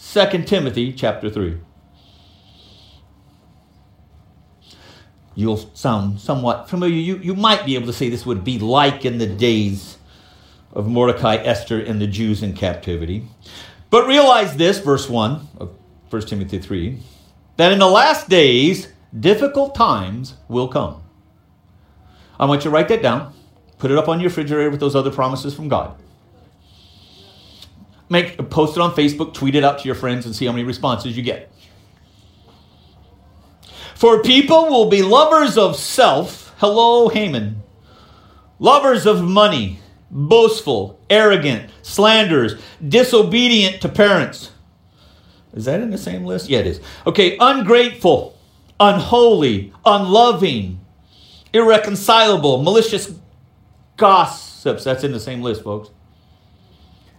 2 0.00 0.44
Timothy 0.44 0.92
chapter 0.92 1.28
3. 1.28 1.58
You'll 5.38 5.70
sound 5.72 6.18
somewhat 6.18 6.68
familiar. 6.68 6.96
You, 6.96 7.16
you 7.18 7.36
might 7.36 7.64
be 7.64 7.76
able 7.76 7.86
to 7.86 7.92
say 7.92 8.08
this 8.08 8.26
would 8.26 8.42
be 8.42 8.58
like 8.58 9.04
in 9.04 9.18
the 9.18 9.26
days 9.26 9.96
of 10.72 10.88
Mordecai, 10.88 11.36
Esther, 11.36 11.80
and 11.80 12.00
the 12.00 12.08
Jews 12.08 12.42
in 12.42 12.54
captivity. 12.54 13.24
But 13.88 14.08
realize 14.08 14.56
this, 14.56 14.80
verse 14.80 15.08
1 15.08 15.48
of 15.58 15.70
1 16.10 16.22
Timothy 16.22 16.58
3, 16.58 16.98
that 17.56 17.70
in 17.70 17.78
the 17.78 17.86
last 17.86 18.28
days, 18.28 18.88
difficult 19.18 19.76
times 19.76 20.34
will 20.48 20.66
come. 20.66 21.04
I 22.40 22.44
want 22.46 22.64
you 22.64 22.70
to 22.70 22.74
write 22.74 22.88
that 22.88 23.00
down. 23.00 23.32
Put 23.78 23.92
it 23.92 23.96
up 23.96 24.08
on 24.08 24.18
your 24.18 24.30
refrigerator 24.30 24.70
with 24.70 24.80
those 24.80 24.96
other 24.96 25.12
promises 25.12 25.54
from 25.54 25.68
God. 25.68 25.96
Make 28.08 28.50
post 28.50 28.76
it 28.76 28.80
on 28.80 28.90
Facebook, 28.90 29.34
tweet 29.34 29.54
it 29.54 29.62
out 29.62 29.78
to 29.78 29.84
your 29.84 29.94
friends, 29.94 30.26
and 30.26 30.34
see 30.34 30.46
how 30.46 30.52
many 30.52 30.64
responses 30.64 31.16
you 31.16 31.22
get. 31.22 31.52
For 33.98 34.22
people 34.22 34.68
will 34.68 34.88
be 34.88 35.02
lovers 35.02 35.58
of 35.58 35.74
self. 35.74 36.54
Hello, 36.58 37.08
Haman. 37.08 37.60
Lovers 38.60 39.06
of 39.06 39.24
money, 39.24 39.80
boastful, 40.08 41.00
arrogant, 41.10 41.68
slanderers, 41.82 42.54
disobedient 42.86 43.82
to 43.82 43.88
parents. 43.88 44.52
Is 45.52 45.64
that 45.64 45.80
in 45.80 45.90
the 45.90 45.98
same 45.98 46.24
list? 46.24 46.48
Yeah, 46.48 46.60
it 46.60 46.68
is. 46.68 46.80
Okay, 47.08 47.36
ungrateful, 47.40 48.38
unholy, 48.78 49.72
unloving, 49.84 50.78
irreconcilable, 51.52 52.62
malicious 52.62 53.12
gossips. 53.96 54.84
That's 54.84 55.02
in 55.02 55.10
the 55.10 55.18
same 55.18 55.42
list, 55.42 55.64
folks. 55.64 55.90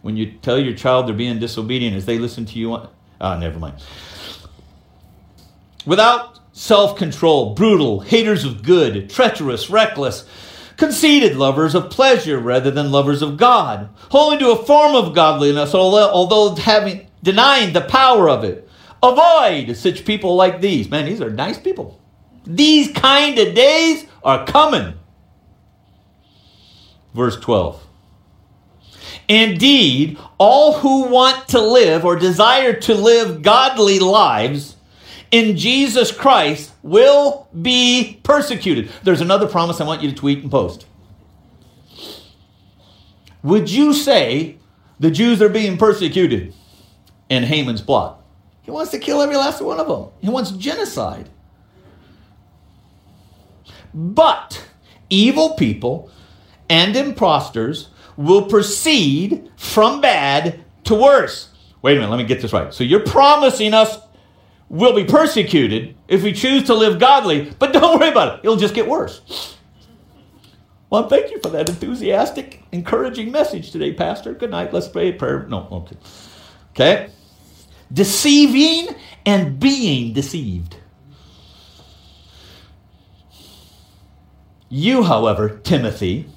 When 0.02 0.15
you 0.15 0.32
tell 0.42 0.58
your 0.58 0.76
child 0.76 1.08
they're 1.08 1.13
being 1.13 1.39
disobedient 1.39 1.98
as 1.98 2.06
they 2.06 2.20
listen 2.20 2.46
to 2.46 2.58
you, 2.58 2.74
ah, 3.20 3.38
never 3.38 3.60
mind. 3.60 3.84
Without 5.86 6.38
self 6.60 6.98
control, 6.98 7.54
brutal, 7.54 8.02
haters 8.02 8.45
of 8.45 8.63
good, 8.63 9.10
treacherous, 9.10 9.69
reckless, 9.69 10.26
conceited 10.78 11.36
lovers 11.36 11.76
of 11.76 11.89
pleasure 11.89 12.39
rather 12.39 12.72
than 12.72 12.91
lovers 12.91 13.22
of 13.22 13.38
God, 13.38 13.89
holding 14.12 14.39
to 14.39 14.52
a 14.52 14.65
form 14.65 14.95
of 14.95 15.13
godliness, 15.13 15.74
although 15.74 16.56
having 16.56 17.08
denying 17.22 17.74
the 17.74 17.82
power 17.82 18.30
of 18.30 18.43
it, 18.43 18.69
Avoid 19.02 19.78
such 19.78 20.06
people 20.06 20.36
like 20.36 20.62
these. 20.62 20.89
Man, 20.89 21.06
these 21.06 21.22
are 21.22 21.30
nice 21.30 21.58
people. 21.58 22.00
These 22.45 22.91
kind 22.91 23.38
of 23.39 23.56
days 23.56 24.06
are 24.24 24.45
coming. 24.45 24.95
Verse 27.13 27.39
12. 27.39 27.86
Indeed, 29.28 30.17
all 30.38 30.74
who 30.74 31.08
want 31.08 31.48
to 31.50 31.62
live 31.62 32.04
or 32.04 32.15
desire 32.15 32.74
to 32.82 32.95
live 32.95 33.41
godly 33.41 34.00
lives 34.00 34.76
in 35.32 35.58
Jesus 35.58 36.12
Christ 36.12 36.72
will 36.82 37.48
be 37.62 38.20
persecuted. 38.24 38.89
There's 39.04 39.22
another 39.22 39.48
promise 39.48 39.80
I 39.80 39.86
want 39.86 40.02
you 40.02 40.10
to 40.10 40.15
tweet 40.15 40.39
and 40.39 40.52
post. 40.52 40.86
Would 43.44 43.70
you 43.70 43.94
say 43.94 44.58
the 45.00 45.12
Jews 45.12 45.42
are 45.42 45.50
being 45.50 45.78
persecuted 45.78 46.54
in 47.30 47.44
Haman's 47.44 47.82
plot? 47.82 48.22
He 48.63 48.72
wants 48.72 48.92
to 48.92 49.00
kill 49.00 49.22
every 49.22 49.38
last 49.38 49.62
one 49.62 49.80
of 49.80 49.88
them. 49.88 50.10
He 50.20 50.30
wants 50.30 50.52
genocide. 50.52 51.30
But 53.94 54.63
evil 55.10 55.56
people 55.56 56.12
and 56.70 56.96
impostors 56.96 57.89
will 58.18 58.44
proceed 58.44 59.50
from 59.56 60.02
bad 60.02 60.63
to 60.84 60.96
worse. 60.96 61.50
Wait 61.82 61.94
a 61.94 61.96
minute, 61.96 62.12
let 62.12 62.18
me 62.18 62.26
get 62.26 62.42
this 62.42 62.52
right. 62.52 62.74
So 62.74 62.84
you're 62.84 63.00
promising 63.00 63.74
us 63.74 63.98
we'll 64.69 64.95
be 64.95 65.03
persecuted 65.03 65.95
if 66.08 66.23
we 66.23 66.32
choose 66.32 66.63
to 66.65 66.73
live 66.73 66.99
godly, 66.99 67.51
but 67.60 67.73
don't 67.73 67.99
worry 67.99 68.10
about 68.10 68.36
it, 68.36 68.39
it'll 68.43 68.55
just 68.55 68.73
get 68.73 68.88
worse. 68.88 69.55
Well, 70.89 71.08
thank 71.08 71.32
you 71.32 71.39
for 71.41 71.49
that 71.49 71.69
enthusiastic, 71.69 72.63
encouraging 72.71 73.32
message 73.32 73.71
today, 73.71 73.93
Pastor. 73.93 74.34
Good 74.34 74.49
night. 74.49 74.73
Let's 74.73 74.88
pray 74.88 75.10
a 75.10 75.13
prayer. 75.13 75.45
No, 75.47 75.67
okay. 75.71 75.97
Okay? 76.71 77.10
Deceiving 77.93 78.95
and 79.25 79.60
being 79.60 80.13
deceived. 80.13 80.77
You, 84.67 85.03
however, 85.03 85.60
Timothy, 85.63 86.27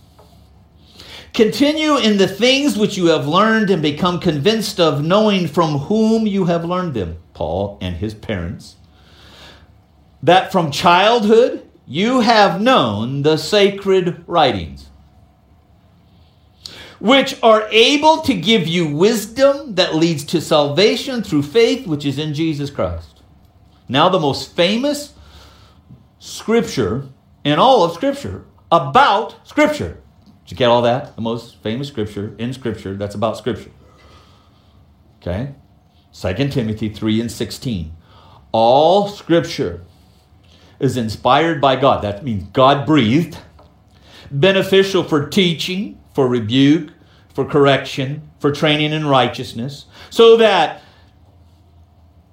continue 1.32 1.96
in 1.96 2.18
the 2.18 2.28
things 2.28 2.76
which 2.76 2.96
you 2.96 3.06
have 3.06 3.26
learned 3.26 3.70
and 3.70 3.80
become 3.80 4.20
convinced 4.20 4.80
of, 4.80 5.02
knowing 5.04 5.46
from 5.46 5.78
whom 5.78 6.26
you 6.26 6.44
have 6.46 6.64
learned 6.64 6.94
them, 6.94 7.16
Paul 7.42 7.76
and 7.81 7.96
his 7.96 8.14
parents, 8.14 8.76
that 10.22 10.52
from 10.52 10.70
childhood 10.70 11.68
you 11.88 12.20
have 12.20 12.61
known 12.61 13.22
the 13.22 13.37
sacred 13.37 14.22
writings, 14.28 14.90
which 17.00 17.37
are 17.42 17.66
able 17.72 18.18
to 18.22 18.33
give 18.33 18.68
you 18.68 18.87
wisdom 18.87 19.74
that 19.74 19.96
leads 19.96 20.22
to 20.22 20.40
salvation 20.40 21.24
through 21.24 21.42
faith 21.42 21.85
which 21.85 22.07
is 22.07 22.16
in 22.16 22.33
Jesus 22.33 22.70
Christ. 22.70 23.22
Now, 23.88 24.09
the 24.09 24.20
most 24.20 24.55
famous 24.55 25.14
scripture 26.20 27.09
in 27.42 27.59
all 27.59 27.83
of 27.83 27.92
Scripture 27.92 28.44
about 28.70 29.48
Scripture. 29.48 30.00
Did 30.44 30.52
you 30.52 30.57
get 30.57 30.68
all 30.68 30.83
that? 30.83 31.16
The 31.16 31.22
most 31.22 31.57
famous 31.57 31.88
scripture 31.88 32.37
in 32.38 32.52
Scripture 32.52 32.94
that's 32.94 33.16
about 33.16 33.37
Scripture. 33.37 33.72
Okay? 35.20 35.57
2 36.14 36.35
Timothy 36.48 36.88
3 36.88 37.20
and 37.20 37.33
16. 37.33 37.92
All 38.53 39.09
Scripture 39.09 39.83
is 40.79 40.96
inspired 40.96 41.61
by 41.61 41.77
God. 41.77 42.03
That 42.03 42.25
means 42.25 42.44
God 42.53 42.87
breathed, 42.87 43.38
beneficial 44.31 45.05
for 45.05 45.29
teaching, 45.29 45.98
for 46.14 46.29
rebuke, 46.29 46.90
for 47.35 47.44
correction, 47.44 48.29
for 48.40 48.53
training 48.53 48.92
in 48.92 49.07
righteousness, 49.07 49.87
so 50.11 50.37
that 50.37 50.83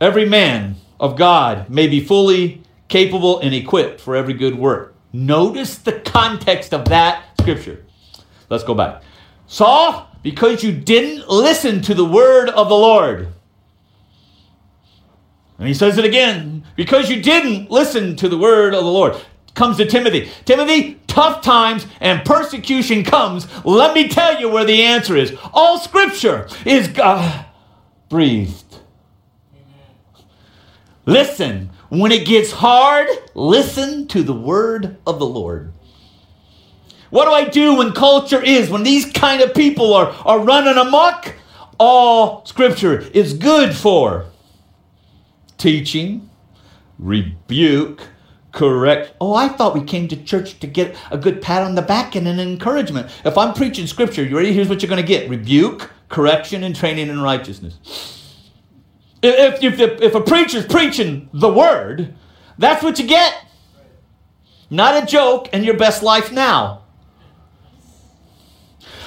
every 0.02 0.28
man 0.28 0.76
of 1.00 1.16
God 1.16 1.70
may 1.70 1.88
be 1.88 2.00
fully 2.00 2.64
capable 2.90 3.40
and 3.40 3.54
equipped 3.54 4.02
for 4.02 4.16
every 4.16 4.34
good 4.34 4.58
work. 4.58 4.96
Notice 5.14 5.78
the 5.78 6.00
context 6.00 6.74
of 6.74 6.86
that 6.90 7.24
scripture. 7.40 7.86
Let's 8.50 8.64
go 8.64 8.74
back. 8.74 9.04
Saul, 9.48 10.10
because 10.22 10.64
you 10.64 10.72
didn't 10.72 11.30
listen 11.30 11.82
to 11.84 11.94
the 11.94 12.06
word 12.06 12.50
of 12.50 12.68
the 12.68 12.76
Lord. 12.76 13.30
And 15.60 15.68
he 15.68 15.74
says 15.74 15.98
it 15.98 16.06
again, 16.06 16.64
because 16.78 17.10
you 17.10 17.22
didn't 17.22 17.70
listen 17.70 18.16
to 18.16 18.30
the 18.30 18.38
word 18.38 18.74
of 18.74 18.84
the 18.84 18.90
Lord. 18.90 19.16
Comes 19.56 19.76
to 19.78 19.86
Timothy. 19.86 20.30
Timothy, 20.46 21.02
tough 21.06 21.42
times 21.42 21.86
and 22.00 22.24
persecution 22.24 23.04
comes. 23.04 23.46
Let 23.66 23.94
me 23.94 24.08
tell 24.08 24.40
you 24.40 24.50
where 24.50 24.64
the 24.64 24.84
answer 24.84 25.18
is. 25.18 25.36
All 25.54 25.78
scripture 25.78 26.48
is 26.66 26.88
God 26.88 27.46
breathed. 28.08 28.78
Listen, 31.06 31.72
when 31.90 32.14
it 32.14 32.26
gets 32.26 32.52
hard, 32.52 33.10
listen 33.34 34.08
to 34.08 34.24
the 34.24 34.34
word 34.34 34.98
of 35.06 35.20
the 35.20 35.26
Lord. 35.26 35.74
What 37.10 37.26
do 37.26 37.32
I 37.32 37.50
do 37.50 37.76
when 37.76 37.92
culture 37.92 38.42
is, 38.42 38.70
when 38.70 38.84
these 38.84 39.12
kind 39.12 39.42
of 39.42 39.54
people 39.54 39.94
are, 39.94 40.10
are 40.26 40.40
running 40.40 40.78
amok? 40.78 41.36
All 41.80 42.46
scripture 42.46 43.00
is 43.00 43.34
good 43.34 43.76
for 43.76 44.28
teaching, 45.60 46.30
rebuke, 46.98 48.08
correct. 48.52 49.14
Oh, 49.22 49.36
I 49.36 49.50
thought 49.50 49.76
we 49.76 49.84
came 49.84 50.08
to 50.08 50.24
church 50.24 50.60
to 50.60 50.68
get 50.68 50.96
a 51.12 51.18
good 51.18 51.42
pat 51.42 51.62
on 51.62 51.76
the 51.76 51.84
back 51.84 52.16
and 52.16 52.28
an 52.28 52.40
encouragement. 52.40 53.12
If 53.24 53.38
I'm 53.38 53.54
preaching 53.54 53.86
scripture, 53.86 54.24
you 54.24 54.36
ready? 54.36 54.52
Here's 54.52 54.68
what 54.68 54.82
you're 54.82 54.90
going 54.90 55.02
to 55.02 55.08
get 55.08 55.30
rebuke, 55.30 55.92
correction, 56.10 56.64
and 56.64 56.76
training 56.76 57.10
in 57.10 57.22
righteousness. 57.22 57.78
If, 59.22 59.62
if, 59.64 59.80
if, 59.80 60.02
if 60.02 60.16
a 60.16 60.22
preacher's 60.22 60.66
preaching 60.66 61.30
the 61.34 61.52
word, 61.52 62.16
that's 62.58 62.84
what 62.84 62.98
you 62.98 63.06
get. 63.06 63.46
Not 64.70 65.04
a 65.04 65.06
joke 65.06 65.50
and 65.52 65.66
your 65.66 65.78
best 65.78 66.04
life 66.04 66.32
now. 66.32 66.84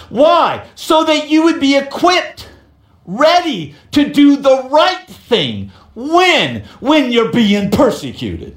Why? 0.09 0.69
So 0.75 1.05
that 1.05 1.31
you 1.31 1.45
would 1.45 1.61
be 1.61 1.77
equipped, 1.77 2.51
ready 3.07 3.75
to 3.93 4.13
do 4.13 4.37
the 4.37 4.69
right 4.69 5.09
thing. 5.09 5.73
When? 5.95 6.65
When 6.81 7.13
you're 7.13 7.33
being 7.33 7.71
persecuted. 7.71 8.57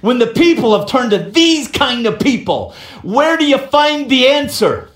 When 0.00 0.18
the 0.18 0.26
people 0.26 0.76
have 0.76 0.88
turned 0.88 1.12
to 1.12 1.18
these 1.18 1.68
kind 1.68 2.06
of 2.06 2.18
people, 2.18 2.74
where 3.02 3.36
do 3.36 3.44
you 3.44 3.58
find 3.58 4.10
the 4.10 4.28
answer? 4.28 4.90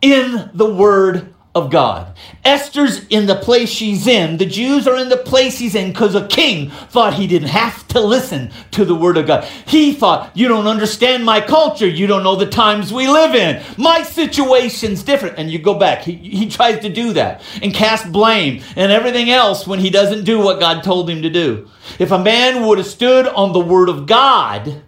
In 0.00 0.50
the 0.54 0.72
Word 0.72 1.33
of 1.54 1.70
God. 1.70 2.16
Esther's 2.44 3.06
in 3.06 3.26
the 3.26 3.36
place 3.36 3.68
she's 3.68 4.08
in. 4.08 4.38
The 4.38 4.46
Jews 4.46 4.88
are 4.88 4.96
in 4.96 5.08
the 5.08 5.16
place 5.16 5.58
he's 5.58 5.76
in 5.76 5.92
because 5.92 6.16
a 6.16 6.26
king 6.26 6.70
thought 6.70 7.14
he 7.14 7.28
didn't 7.28 7.48
have 7.48 7.86
to 7.88 8.00
listen 8.00 8.50
to 8.72 8.84
the 8.84 8.94
word 8.94 9.16
of 9.16 9.28
God. 9.28 9.44
He 9.66 9.92
thought, 9.92 10.36
you 10.36 10.48
don't 10.48 10.66
understand 10.66 11.24
my 11.24 11.40
culture. 11.40 11.86
You 11.86 12.08
don't 12.08 12.24
know 12.24 12.34
the 12.34 12.46
times 12.46 12.92
we 12.92 13.06
live 13.06 13.36
in. 13.36 13.62
My 13.78 14.02
situation's 14.02 15.04
different. 15.04 15.38
And 15.38 15.48
you 15.50 15.60
go 15.60 15.74
back. 15.74 16.02
He, 16.02 16.14
he 16.16 16.48
tries 16.48 16.80
to 16.80 16.88
do 16.88 17.12
that 17.12 17.42
and 17.62 17.72
cast 17.72 18.10
blame 18.10 18.62
and 18.74 18.90
everything 18.90 19.30
else 19.30 19.66
when 19.66 19.78
he 19.78 19.90
doesn't 19.90 20.24
do 20.24 20.40
what 20.40 20.58
God 20.58 20.82
told 20.82 21.08
him 21.08 21.22
to 21.22 21.30
do. 21.30 21.68
If 22.00 22.10
a 22.10 22.18
man 22.18 22.66
would 22.66 22.78
have 22.78 22.86
stood 22.86 23.28
on 23.28 23.52
the 23.52 23.60
word 23.60 23.88
of 23.88 24.06
God, 24.06 24.82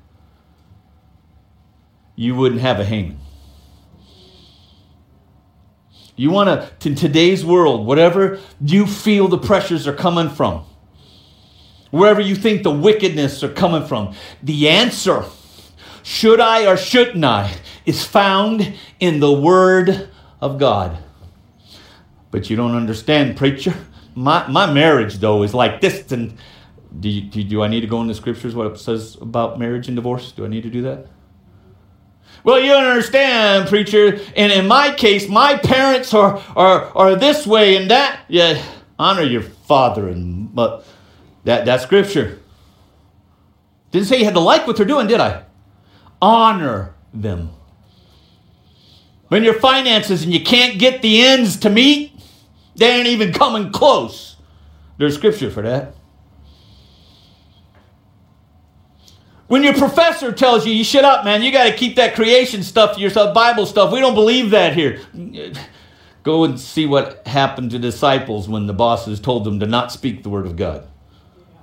you 2.16 2.34
wouldn't 2.34 2.60
have 2.60 2.80
a 2.80 2.84
Haman. 2.84 3.18
You 6.16 6.30
want 6.30 6.48
to, 6.80 6.88
in 6.88 6.94
today's 6.94 7.44
world, 7.44 7.86
whatever 7.86 8.40
you 8.60 8.86
feel 8.86 9.28
the 9.28 9.38
pressures 9.38 9.86
are 9.86 9.94
coming 9.94 10.30
from, 10.30 10.64
wherever 11.90 12.20
you 12.20 12.34
think 12.34 12.62
the 12.62 12.70
wickedness 12.70 13.42
are 13.42 13.52
coming 13.52 13.86
from, 13.86 14.14
the 14.42 14.68
answer, 14.70 15.24
should 16.02 16.40
I 16.40 16.66
or 16.66 16.76
shouldn't 16.78 17.24
I, 17.24 17.54
is 17.84 18.04
found 18.04 18.74
in 18.98 19.20
the 19.20 19.32
Word 19.32 20.08
of 20.40 20.58
God. 20.58 20.98
But 22.30 22.48
you 22.48 22.56
don't 22.56 22.74
understand, 22.74 23.36
preacher. 23.36 23.74
My, 24.14 24.46
my 24.48 24.72
marriage, 24.72 25.16
though, 25.16 25.42
is 25.42 25.52
like 25.52 25.82
this. 25.82 26.10
And 26.12 26.38
do, 26.98 27.08
you, 27.10 27.22
do, 27.22 27.44
do 27.44 27.62
I 27.62 27.68
need 27.68 27.82
to 27.82 27.86
go 27.86 28.00
in 28.00 28.06
the 28.06 28.14
scriptures 28.14 28.54
what 28.54 28.66
it 28.66 28.78
says 28.78 29.16
about 29.20 29.58
marriage 29.58 29.88
and 29.88 29.96
divorce? 29.96 30.32
Do 30.32 30.44
I 30.46 30.48
need 30.48 30.62
to 30.62 30.70
do 30.70 30.82
that? 30.82 31.06
Well, 32.46 32.60
you 32.60 32.68
don't 32.68 32.84
understand, 32.84 33.68
preacher. 33.68 34.20
And 34.36 34.52
in 34.52 34.68
my 34.68 34.94
case, 34.94 35.28
my 35.28 35.58
parents 35.58 36.14
are, 36.14 36.40
are, 36.54 36.96
are 36.96 37.16
this 37.16 37.44
way 37.44 37.74
and 37.74 37.90
that. 37.90 38.20
Yeah, 38.28 38.62
honor 39.00 39.24
your 39.24 39.42
father 39.42 40.08
and 40.08 40.54
mother. 40.54 40.84
That, 41.42 41.64
that's 41.64 41.82
scripture. 41.82 42.38
Didn't 43.90 44.06
say 44.06 44.20
you 44.20 44.24
had 44.24 44.34
to 44.34 44.40
like 44.40 44.64
what 44.64 44.76
they're 44.76 44.86
doing, 44.86 45.08
did 45.08 45.18
I? 45.18 45.42
Honor 46.22 46.94
them. 47.12 47.50
When 49.26 49.42
your 49.42 49.58
finances 49.58 50.22
and 50.22 50.32
you 50.32 50.44
can't 50.44 50.78
get 50.78 51.02
the 51.02 51.22
ends 51.22 51.56
to 51.58 51.68
meet, 51.68 52.12
they 52.76 52.92
ain't 52.96 53.08
even 53.08 53.32
coming 53.32 53.72
close. 53.72 54.36
There's 54.98 55.16
scripture 55.16 55.50
for 55.50 55.62
that. 55.62 55.96
When 59.48 59.62
your 59.62 59.74
professor 59.74 60.32
tells 60.32 60.66
you, 60.66 60.72
you 60.72 60.82
shut 60.82 61.04
up, 61.04 61.24
man, 61.24 61.42
you 61.42 61.52
got 61.52 61.64
to 61.64 61.76
keep 61.76 61.96
that 61.96 62.14
creation 62.14 62.62
stuff 62.62 62.96
to 62.96 63.00
yourself, 63.00 63.32
Bible 63.32 63.66
stuff. 63.66 63.92
We 63.92 64.00
don't 64.00 64.14
believe 64.14 64.50
that 64.50 64.74
here. 64.74 65.00
Go 66.24 66.42
and 66.44 66.58
see 66.58 66.86
what 66.86 67.26
happened 67.28 67.70
to 67.70 67.78
disciples 67.78 68.48
when 68.48 68.66
the 68.66 68.72
bosses 68.72 69.20
told 69.20 69.44
them 69.44 69.60
to 69.60 69.66
not 69.66 69.92
speak 69.92 70.24
the 70.24 70.30
word 70.30 70.46
of 70.46 70.56
God, 70.56 70.88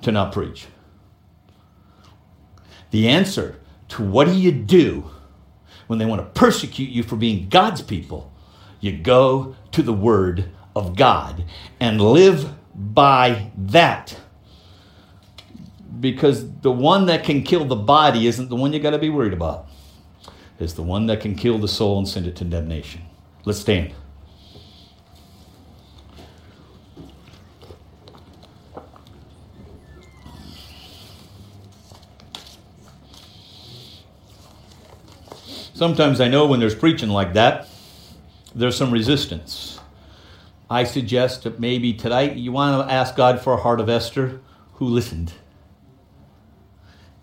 to 0.04 0.12
not 0.12 0.32
preach. 0.32 0.68
The 2.92 3.10
answer 3.10 3.60
to 3.90 4.04
what 4.04 4.28
do 4.28 4.34
you 4.34 4.54
do 4.54 5.10
when 5.88 6.00
they 6.00 6.06
want 6.06 6.22
to 6.22 6.40
persecute 6.40 6.90
you 6.90 7.04
for 7.04 7.18
being 7.18 7.50
God's 7.50 7.82
people? 7.82 8.32
You 8.80 8.98
go 8.98 9.56
to 9.72 9.82
the 9.82 9.92
word 9.92 10.50
of 10.76 10.96
God 10.96 11.44
and 11.80 12.00
live 12.00 12.50
by 12.74 13.52
that. 13.58 14.16
Because 16.04 16.52
the 16.60 16.70
one 16.70 17.06
that 17.06 17.24
can 17.24 17.44
kill 17.44 17.64
the 17.64 17.78
body 17.78 18.28
isn't 18.28 18.50
the 18.50 18.58
one 18.58 18.74
you 18.74 18.80
got 18.82 18.90
to 18.90 19.00
be 19.00 19.10
worried 19.10 19.32
about. 19.32 19.70
It's 20.60 20.74
the 20.74 20.84
one 20.84 21.06
that 21.06 21.22
can 21.22 21.34
kill 21.34 21.60
the 21.60 21.68
soul 21.70 21.98
and 21.98 22.06
send 22.06 22.28
it 22.28 22.36
to 22.36 22.44
damnation. 22.44 23.04
Let's 23.46 23.60
stand. 23.60 23.94
Sometimes 35.74 36.20
I 36.20 36.28
know 36.28 36.46
when 36.46 36.60
there's 36.60 36.76
preaching 36.76 37.08
like 37.08 37.32
that, 37.36 37.70
there's 38.54 38.76
some 38.76 38.92
resistance. 38.92 39.80
I 40.70 40.84
suggest 40.84 41.44
that 41.44 41.62
maybe 41.62 41.94
tonight 41.94 42.36
you 42.36 42.52
want 42.52 42.86
to 42.86 42.94
ask 42.94 43.16
God 43.16 43.40
for 43.40 43.54
a 43.54 43.58
heart 43.58 43.80
of 43.80 43.88
Esther 43.88 44.42
who 44.74 44.86
listened. 44.86 45.32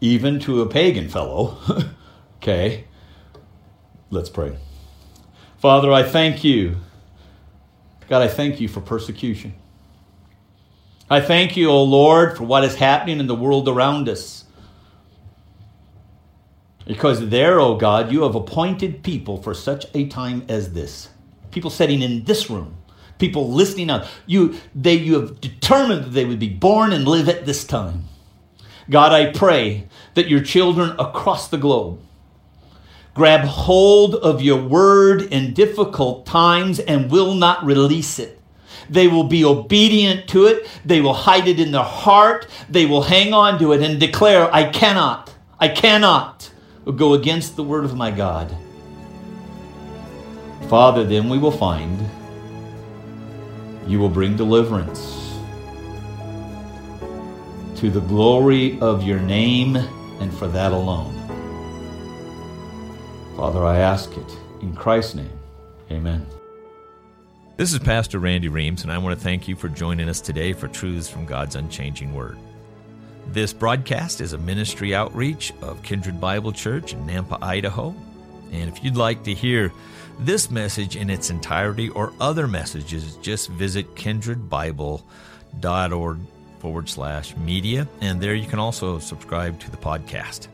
Even 0.00 0.40
to 0.40 0.62
a 0.62 0.66
pagan 0.66 1.08
fellow. 1.08 1.58
okay. 2.36 2.84
Let's 4.10 4.30
pray. 4.30 4.56
Father, 5.58 5.92
I 5.92 6.02
thank 6.02 6.42
you. 6.42 6.76
God, 8.08 8.22
I 8.22 8.28
thank 8.28 8.60
you 8.60 8.66
for 8.66 8.80
persecution. 8.80 9.54
I 11.08 11.20
thank 11.20 11.56
you, 11.56 11.68
O 11.68 11.72
oh 11.72 11.84
Lord, 11.84 12.36
for 12.36 12.44
what 12.44 12.64
is 12.64 12.76
happening 12.76 13.20
in 13.20 13.26
the 13.26 13.34
world 13.34 13.68
around 13.68 14.08
us. 14.08 14.44
Because 16.86 17.28
there, 17.28 17.60
O 17.60 17.72
oh 17.72 17.76
God, 17.76 18.10
you 18.10 18.22
have 18.22 18.34
appointed 18.34 19.02
people 19.02 19.42
for 19.42 19.54
such 19.54 19.86
a 19.94 20.08
time 20.08 20.44
as 20.48 20.72
this. 20.72 21.08
People 21.50 21.70
sitting 21.70 22.00
in 22.00 22.24
this 22.24 22.48
room, 22.48 22.76
people 23.18 23.50
listening 23.50 23.90
out. 23.90 24.08
You, 24.26 24.54
they, 24.74 24.94
you 24.94 25.20
have 25.20 25.40
determined 25.40 26.04
that 26.04 26.10
they 26.10 26.24
would 26.24 26.38
be 26.38 26.48
born 26.48 26.92
and 26.92 27.06
live 27.06 27.28
at 27.28 27.44
this 27.44 27.64
time. 27.64 28.04
God, 28.90 29.12
I 29.12 29.30
pray 29.30 29.86
that 30.14 30.28
your 30.28 30.42
children 30.42 30.90
across 30.98 31.48
the 31.48 31.58
globe 31.58 32.00
grab 33.14 33.42
hold 33.42 34.14
of 34.16 34.42
your 34.42 34.60
word 34.60 35.22
in 35.22 35.54
difficult 35.54 36.26
times 36.26 36.78
and 36.80 37.10
will 37.10 37.34
not 37.34 37.64
release 37.64 38.18
it. 38.18 38.40
They 38.88 39.06
will 39.06 39.24
be 39.24 39.44
obedient 39.44 40.28
to 40.30 40.46
it. 40.46 40.66
They 40.84 41.00
will 41.00 41.14
hide 41.14 41.46
it 41.46 41.60
in 41.60 41.70
their 41.70 41.84
heart. 41.84 42.48
They 42.68 42.86
will 42.86 43.02
hang 43.02 43.32
on 43.32 43.58
to 43.60 43.72
it 43.72 43.82
and 43.82 44.00
declare, 44.00 44.52
I 44.52 44.70
cannot, 44.70 45.32
I 45.58 45.68
cannot 45.68 46.50
go 46.96 47.14
against 47.14 47.54
the 47.54 47.62
word 47.62 47.84
of 47.84 47.94
my 47.94 48.10
God. 48.10 48.54
Father, 50.68 51.04
then 51.04 51.28
we 51.28 51.38
will 51.38 51.52
find 51.52 52.00
you 53.86 53.98
will 53.98 54.08
bring 54.08 54.36
deliverance 54.36 55.19
to 57.80 57.90
the 57.90 58.00
glory 58.00 58.78
of 58.80 59.02
your 59.04 59.20
name 59.20 59.74
and 59.74 60.34
for 60.34 60.46
that 60.46 60.70
alone. 60.70 61.14
Father, 63.38 63.64
I 63.64 63.78
ask 63.78 64.14
it 64.18 64.38
in 64.60 64.76
Christ's 64.76 65.14
name. 65.14 65.32
Amen. 65.90 66.26
This 67.56 67.72
is 67.72 67.78
Pastor 67.78 68.18
Randy 68.18 68.48
Reams, 68.48 68.82
and 68.82 68.92
I 68.92 68.98
want 68.98 69.18
to 69.18 69.24
thank 69.24 69.48
you 69.48 69.56
for 69.56 69.70
joining 69.70 70.10
us 70.10 70.20
today 70.20 70.52
for 70.52 70.68
Truths 70.68 71.08
from 71.08 71.24
God's 71.24 71.56
Unchanging 71.56 72.12
Word. 72.12 72.36
This 73.28 73.54
broadcast 73.54 74.20
is 74.20 74.34
a 74.34 74.38
ministry 74.38 74.94
outreach 74.94 75.50
of 75.62 75.82
Kindred 75.82 76.20
Bible 76.20 76.52
Church 76.52 76.92
in 76.92 77.06
Nampa, 77.06 77.42
Idaho. 77.42 77.94
And 78.52 78.68
if 78.68 78.84
you'd 78.84 78.98
like 78.98 79.24
to 79.24 79.32
hear 79.32 79.72
this 80.18 80.50
message 80.50 80.96
in 80.96 81.08
its 81.08 81.30
entirety 81.30 81.88
or 81.88 82.12
other 82.20 82.46
messages, 82.46 83.16
just 83.22 83.48
visit 83.48 83.94
kindredbible.org 83.94 86.18
forward 86.60 86.88
slash 86.88 87.36
media. 87.36 87.88
And 88.00 88.20
there 88.20 88.34
you 88.34 88.46
can 88.46 88.58
also 88.58 88.98
subscribe 88.98 89.58
to 89.60 89.70
the 89.70 89.76
podcast. 89.76 90.48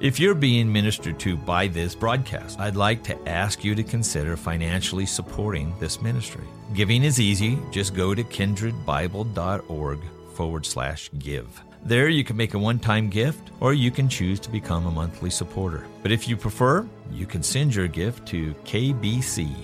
If 0.00 0.18
you're 0.18 0.34
being 0.34 0.72
ministered 0.72 1.20
to 1.20 1.36
by 1.36 1.68
this 1.68 1.94
broadcast, 1.94 2.58
I'd 2.58 2.74
like 2.74 3.04
to 3.04 3.28
ask 3.28 3.62
you 3.62 3.76
to 3.76 3.84
consider 3.84 4.36
financially 4.36 5.06
supporting 5.06 5.72
this 5.78 6.02
ministry. 6.02 6.44
Giving 6.74 7.04
is 7.04 7.20
easy. 7.20 7.56
Just 7.70 7.94
go 7.94 8.12
to 8.12 8.24
kindredbible.org 8.24 10.00
forward 10.34 10.66
slash 10.66 11.08
give. 11.20 11.62
There, 11.84 12.08
you 12.08 12.24
can 12.24 12.36
make 12.36 12.54
a 12.54 12.58
one 12.58 12.80
time 12.80 13.10
gift 13.10 13.50
or 13.60 13.74
you 13.74 13.90
can 13.92 14.08
choose 14.08 14.40
to 14.40 14.50
become 14.50 14.86
a 14.86 14.90
monthly 14.90 15.30
supporter. 15.30 15.86
But 16.02 16.12
if 16.12 16.26
you 16.28 16.36
prefer, 16.36 16.84
you 17.12 17.26
can 17.26 17.42
send 17.42 17.74
your 17.74 17.88
gift 17.88 18.26
to 18.28 18.54
KBC, 18.64 19.54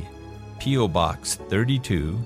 P.O. 0.60 0.88
Box 0.88 1.34
32, 1.34 2.16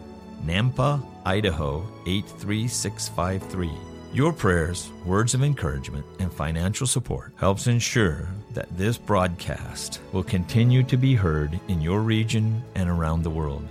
Nampa, 0.44 1.02
Idaho 1.24 1.86
83653. 2.06 3.70
Your 4.12 4.32
prayers, 4.32 4.90
words 5.06 5.32
of 5.32 5.42
encouragement, 5.42 6.04
and 6.18 6.30
financial 6.30 6.86
support 6.86 7.32
helps 7.36 7.66
ensure 7.66 8.28
that 8.52 8.68
this 8.76 8.98
broadcast 8.98 10.00
will 10.12 10.22
continue 10.22 10.82
to 10.82 10.96
be 10.98 11.14
heard 11.14 11.58
in 11.68 11.80
your 11.80 12.00
region 12.00 12.62
and 12.74 12.90
around 12.90 13.22
the 13.22 13.30
world. 13.30 13.66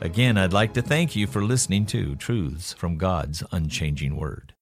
Again, 0.00 0.38
I'd 0.38 0.52
like 0.52 0.72
to 0.74 0.82
thank 0.82 1.14
you 1.14 1.26
for 1.26 1.42
listening 1.42 1.86
to 1.86 2.16
Truths 2.16 2.72
from 2.72 2.96
God's 2.96 3.42
Unchanging 3.52 4.16
Word. 4.16 4.55